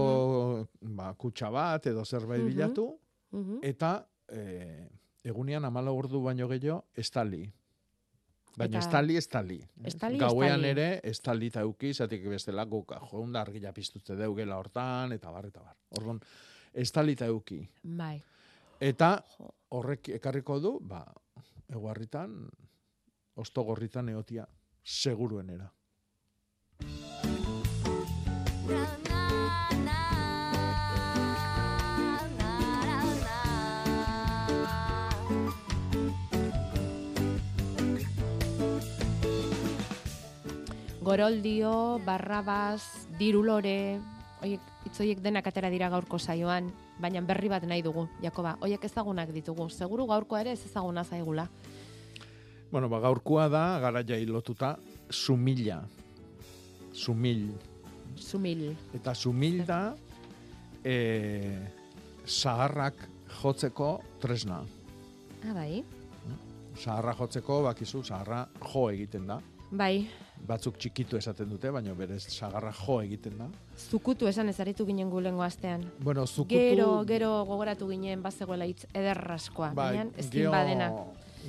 [0.96, 2.48] ba, kutsa bat edo zerbait Mhm.
[2.52, 2.86] bilatu,
[3.32, 3.58] Mhm.
[3.62, 4.88] eta e,
[5.24, 7.42] egunean amala ordu baino gehiago, estali.
[8.56, 9.58] Baina Eta- estali, estali.
[9.84, 10.68] Estali, Gauean estali.
[10.68, 15.62] ere, estali eta euki, zatik bestela guk jounda argila piztutze deugela hortan, eta bar, eta
[15.62, 15.76] bar.
[15.98, 16.20] Orduan,
[16.74, 17.62] estali eta euki.
[17.82, 18.22] Bai.
[18.80, 19.24] Eta
[19.70, 21.00] horrek ekarriko du, ba,
[21.68, 22.48] eguarritan,
[23.36, 24.46] ostogorritan eotia,
[24.82, 25.72] seguruenera.
[41.12, 44.00] Goroldio, Barrabas, Dirulore,
[44.40, 46.70] oiek, itzoiek denak atera dira gaurko saioan,
[47.02, 48.54] baina berri bat nahi dugu, Jakoba.
[48.64, 49.66] Oiek ezagunak ditugu.
[49.68, 51.48] Seguru gaurkoa ere ez ezaguna zaigula.
[52.70, 54.78] Bueno, ba, gaurkoa da, garaia lotuta,
[55.10, 55.82] sumila.
[56.92, 57.50] Sumil.
[58.16, 58.76] Sumil.
[58.94, 59.94] Eta sumil da,
[60.84, 61.58] e,
[62.26, 62.94] zaharrak
[63.42, 64.62] jotzeko tresna.
[65.44, 65.82] Ah, bai.
[66.82, 69.40] Zaharra jotzeko, bakizu, zaharra jo egiten da.
[69.72, 70.06] Bai,
[70.42, 73.46] Batzuk txikitu esaten dute, baina berez zaharra jo egiten da.
[73.78, 75.84] zukutu esan ezaritu ginen gulengo astean.
[76.00, 76.54] Bueno, zukutu...
[76.58, 80.90] Gero, gero gogoratu ginen bazegoela hitz ederraskoa, Bai, baina ez geo- badena.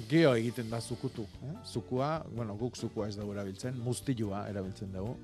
[0.09, 1.23] Geo egiten da zukutu.
[1.43, 1.53] Eh?
[1.65, 5.17] Zukua, bueno, guk zukua ez dugu erabiltzen, mustilua erabiltzen dugu.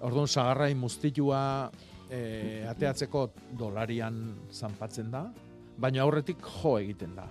[0.00, 1.68] Orduan, sagarrai mustilua
[2.08, 3.26] eh, ateatzeko
[3.58, 4.16] dolarian
[4.48, 5.26] zanpatzen da,
[5.76, 7.26] baina aurretik jo egiten da.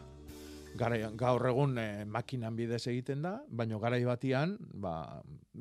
[0.77, 4.53] Gara, gaur egun eh, makinan bidez egiten da, baina garai batian,
[4.85, 4.93] ba,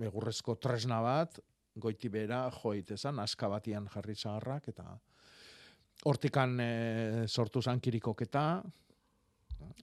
[0.05, 1.41] egurrezko tresna bat,
[1.81, 4.93] goiti bera jo egitezan, aska batian jarri sagarrak, eta
[6.13, 8.45] hortikan eh, sortu zan kirikoketa,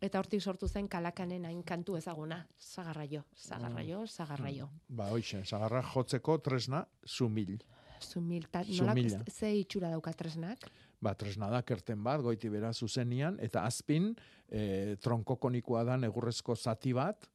[0.02, 2.42] Eta hortik sortu zen kalakanen hain kantu ezaguna.
[2.60, 4.70] Zagarraio, zagarraio, zagarraio.
[4.90, 7.58] Ba, hoxe, zagarra jotzeko tresna sumil.
[8.02, 9.20] Zumil, ta, nolak, Sumila.
[9.32, 10.68] ze itxura dauka tresnak?
[11.02, 14.14] Ba, tresna da kerten bat, goiti bera zuzenian, eta azpin,
[14.50, 17.30] e, tronkokonikoa da egurrezko zati bat,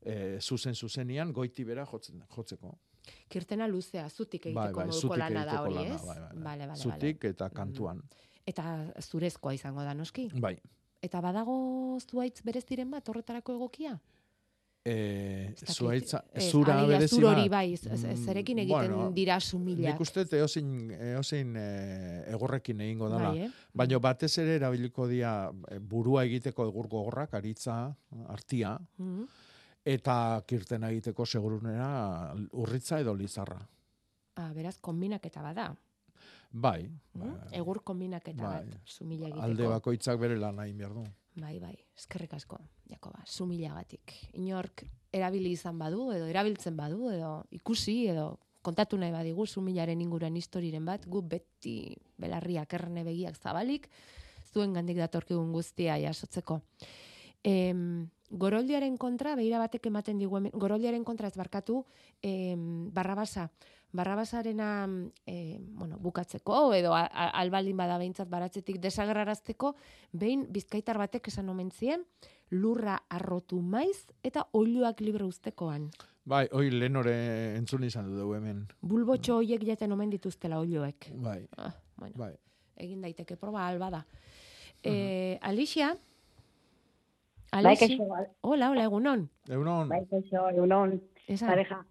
[0.00, 2.76] e, zuzen zuzenian, goiti bera jotzen, jotzeko.
[3.28, 6.00] Kirtena luzea, zutik egiteko Bai, bai, moduko lana da hori, ez?
[6.00, 6.42] bai, bai, bai.
[6.44, 8.00] Bale, bale, Zutik eta kantuan.
[8.46, 10.30] Eta zurezkoa izango da, noski?
[10.40, 10.56] Bai.
[11.04, 11.54] Eta badago
[12.00, 13.98] zuaitz bereztiren bat horretarako egokia?
[14.84, 14.94] E,
[15.56, 17.54] dakit, zuaitza, ez, zura berezi zur hori bat.
[17.54, 19.94] bai, z- zerekin egiten dira sumilak.
[19.94, 21.68] Nik uste eosin, eosin e,
[22.34, 23.30] egorrekin egingo dela.
[23.32, 23.50] Bai, eh?
[23.72, 25.30] Baina batez ere erabiliko dia
[25.72, 27.78] e, burua egiteko egur gogorrak, aritza,
[28.28, 29.24] artia, Mhm.
[29.96, 33.60] eta kirtena egiteko segurunera urritza edo lizarra.
[34.36, 35.70] Ah, beraz, kombinaketa bada.
[36.54, 37.34] Bai, Mm?
[37.52, 38.64] Egur kombinaketa Bai.
[38.66, 39.42] bat, sumila egiteko.
[39.42, 41.04] alde bakoitzak bere lan nahi behar du.
[41.34, 42.58] Bai, bai, eskerrik asko,
[42.90, 44.12] Jakoba, sumilagatik.
[44.34, 50.36] Inork erabili izan badu, edo erabiltzen badu, edo ikusi, edo kontatu nahi badigu sumilaren inguruan
[50.36, 53.90] historiren bat, gu beti belarriak erne begiak zabalik,
[54.52, 56.60] zuen gandik datorkigun guztia jasotzeko.
[57.42, 61.84] Em, goroldiaren kontra, behira batek ematen digu, goroldiaren kontra ez barkatu,
[62.22, 63.50] em, barrabasa,
[63.94, 64.88] barrabasarena
[65.26, 69.74] e, bueno, bukatzeko edo a- a- albaldin bada behintzat baratzetik desagerrarazteko,
[70.12, 72.02] behin bizkaitar batek esan omen zien,
[72.50, 75.90] lurra arrotu maiz eta oiluak libre uztekoan.
[76.24, 77.14] Bai, hoi lehenore
[77.56, 78.66] entzun izan du dugu hemen.
[78.80, 81.10] Bulbotxo hoiek jaten omen dituztela oiluek.
[81.14, 82.32] Bai, Ah, bueno, bai.
[82.76, 84.06] egin daiteke proba alba da.
[84.82, 85.94] Eh, Alicia?
[87.52, 87.76] Bai,
[88.08, 88.26] bai.
[88.40, 89.28] Hola, hola, egunon.
[89.48, 89.88] Egunon.
[89.88, 91.48] Bai, kaixo, egunon, Esan.
[91.48, 91.84] pareja.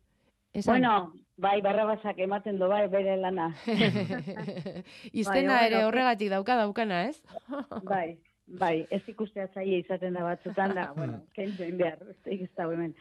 [0.54, 0.74] Esan.
[0.74, 3.50] Bueno, bai, barrabasak ematen du, bai, bere lana.
[5.22, 7.18] Izena Bai, ere horregatik dauka daukana, ez?
[7.94, 8.18] bai,
[8.60, 12.94] bai, ez ikustea zaila izaten da batzutan da, bueno, kentzen behar, ez da hemen.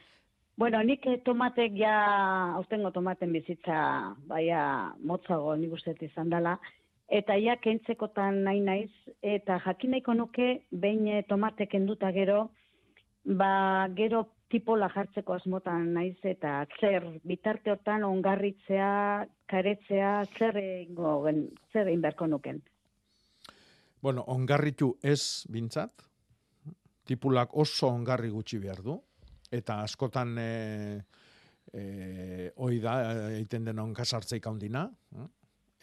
[0.59, 1.97] Bueno, nik eh, tomatek ja,
[2.59, 6.59] austengo tomaten bizitza, baia, motzago nik uste izan dela,
[7.09, 8.91] eta ja kentzekotan nahi naiz,
[9.22, 12.51] eta jakin nahiko nuke, behin eh, tomate kenduta gero,
[13.25, 21.49] ba, gero tipola jartzeko asmotan naiz, eta zer, bitarte hortan ongarritzea, karetzea, zer egingo, gen-
[21.73, 22.62] zer egin beharko nuken.
[24.03, 26.03] Bueno, ongarritu ez bintzat,
[27.07, 28.99] tipulak oso ongarri gutxi behar du,
[29.51, 31.03] eta askotan e,
[31.73, 32.97] e, hoi da,
[33.31, 35.29] egiten den onkasartzeik handina, eh?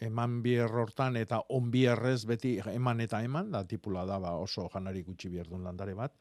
[0.06, 4.68] eman bier hortan eta on bierrez beti eman eta eman, da tipula da ba, oso
[4.72, 6.14] janari gutxi behar landare bat.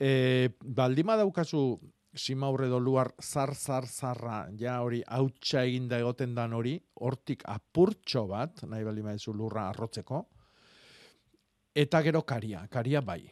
[0.00, 1.78] E, baldima daukazu
[2.14, 6.76] simaurre doluar zar zar zarra ja hori hautsa eginda egoten dan hori
[7.06, 10.24] hortik apurtxo bat nahi baldima duzu lurra arrotzeko
[11.74, 13.22] eta gero karia karia bai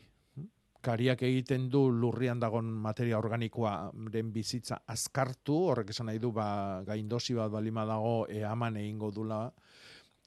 [0.83, 7.39] kariak egiten du lurrian dagon materia organikoaren bizitza azkartu, horrek esan nahi du ba, gaindosi
[7.39, 9.45] bat balima dago eaman egingo dula,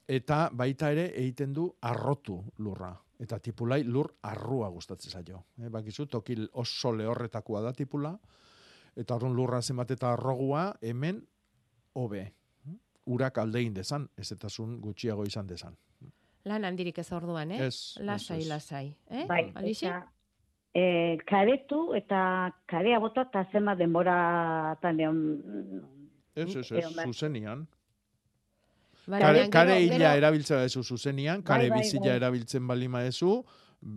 [0.08, 2.94] eta baita ere egiten du arrotu lurra.
[3.20, 5.44] Eta tipulai lur arrua gustatzen zaio.
[5.58, 8.12] E, bakizu, tokil oso lehorretakoa da tipula,
[8.96, 11.22] eta horren lurra zenbat eta arrogua hemen
[11.94, 12.26] hobe.
[13.06, 14.48] Urak aldein dezan, ez eta
[14.82, 15.76] gutxiago izan dezan.
[16.44, 17.66] Lan handirik ez orduan, eh?
[17.66, 18.48] Ez, lasai, ez, ez.
[18.50, 18.86] lasai.
[19.10, 19.24] Eh?
[19.26, 19.96] Bai, Alicia?
[19.96, 20.16] eta,
[20.76, 22.20] e, karetu eta
[22.70, 25.22] karea bota eta zema denbora egon...
[26.36, 27.66] Ez, ez, ez, zuzenian.
[29.06, 32.16] Vale, Kare, baina kare gero- hila gero- erabiltzea dezu zuzenian, kare bai, bizila bai.
[32.16, 33.44] erabiltzen balima dezu,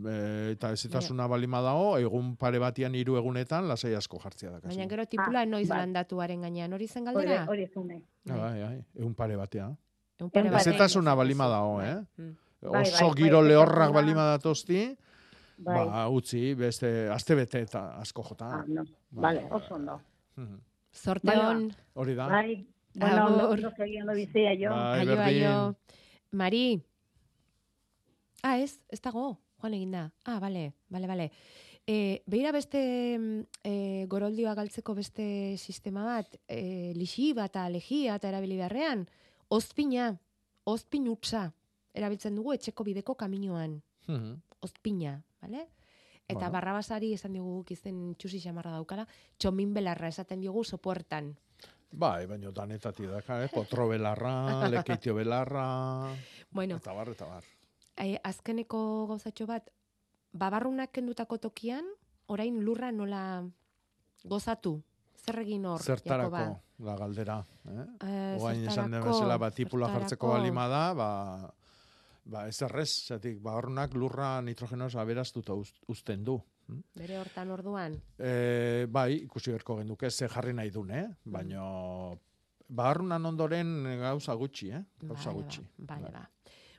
[0.05, 4.60] e, eta ezetasuna balima dago, egun pare batian hiru egunetan, lasai asko jartzea da.
[4.68, 5.80] Baina gero tipula noiz bai.
[5.80, 7.45] landatuaren gainean, hori zen galdera?
[7.49, 8.03] hori zune.
[8.30, 9.76] Ah, bai, bai, egun pare batean.
[10.20, 10.76] Egun pare batean.
[10.76, 11.95] Ezetasuna balima dago, eh?
[12.18, 12.36] Mm.
[12.62, 14.95] Bai, Oso bai, giro bai, lehorrak balima datosti,
[15.62, 15.86] Bai.
[15.89, 18.45] Ba, utzi, beste, aste bete eta asko jota.
[18.60, 18.84] Ah, no.
[19.12, 19.99] Ba, Vale, oso ondo.
[20.93, 21.76] Zorte Bueno, on.
[21.95, 22.28] Hori da.
[22.30, 22.66] Bai,
[22.96, 23.58] bueno, ondo, Agur.
[23.60, 24.70] ondo segien lo bizia jo.
[24.76, 25.76] Bai, Aio, aio.
[26.32, 26.82] Mari.
[28.42, 29.38] Ah, ez, ez dago.
[29.60, 30.06] Joan egin da.
[30.26, 31.32] Ah, bale, bale, bale.
[31.88, 32.80] E, beira beste
[33.18, 39.08] mm, e, goroldioa galtzeko beste sistema bat, e, lixi bat, legia eta erabili beharrean,
[39.50, 40.12] ozpina,
[40.70, 41.48] ozpin utza,
[41.94, 43.82] erabiltzen dugu etxeko bideko kaminoan.
[44.08, 44.38] Mhm.
[44.62, 45.68] ozpina, bale?
[46.28, 46.52] Eta Bueno.
[46.52, 51.38] barrabasari esan diogu guk izen txusi xamarra daukala, txomin belarra esaten diogu sopuertan.
[51.92, 53.50] Bai, baino danetati daka, eh?
[53.54, 54.34] Potro belarra,
[54.74, 56.14] lekeitio belarra,
[56.52, 57.44] Bueno, eta bar, eta bar.
[57.98, 59.70] e, azkeneko gauzatxo bat,
[60.34, 61.86] babarrunak kendutako tokian,
[62.28, 63.44] orain lurra nola
[64.24, 64.82] gozatu.
[65.20, 66.62] Zer egin hor, Zertarako, Jakoba?
[66.78, 67.40] da galdera.
[67.68, 67.86] Eh?
[68.08, 71.10] Eh, Oain esan den bezala, ba, tipula jartzeko balima da, ba,
[72.24, 76.38] ba ez errez, zatik, ba, hornak lurra nitrogenoz aberaztuta uz- uzten du.
[76.96, 77.96] Bere hortan orduan.
[78.18, 81.08] E, bai, ikusi berko genduke, ze jarri nahi duen, eh?
[81.26, 82.20] Baino,
[82.68, 84.84] baharrunan ondoren gauza gutxi, eh?
[85.02, 85.66] Gauza Bale, gutxi.
[85.78, 86.30] Ba, bale, ba.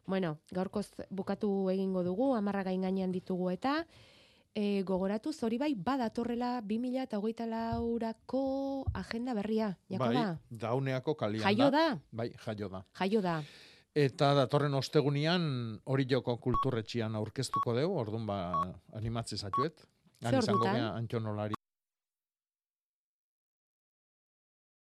[0.06, 3.84] Bueno, gaurkoz bukatu egingo dugu, amarra gain gainean ditugu eta
[4.54, 10.24] e, gogoratu hori bai badatorrela 2008 laurako agenda berria, Jakoba?
[10.24, 11.98] Bai, dauneako kalian Jaio da?
[12.10, 12.84] Bai, jaio da.
[12.98, 13.42] Jaio da.
[13.96, 15.42] Eta datorren ostegunian
[15.90, 18.40] hori joko kulturretxian aurkeztuko dugu, orduan ba
[18.94, 19.86] animatze zatuet.
[20.20, 20.84] Ze ordutan?
[20.94, 21.59] Antionolari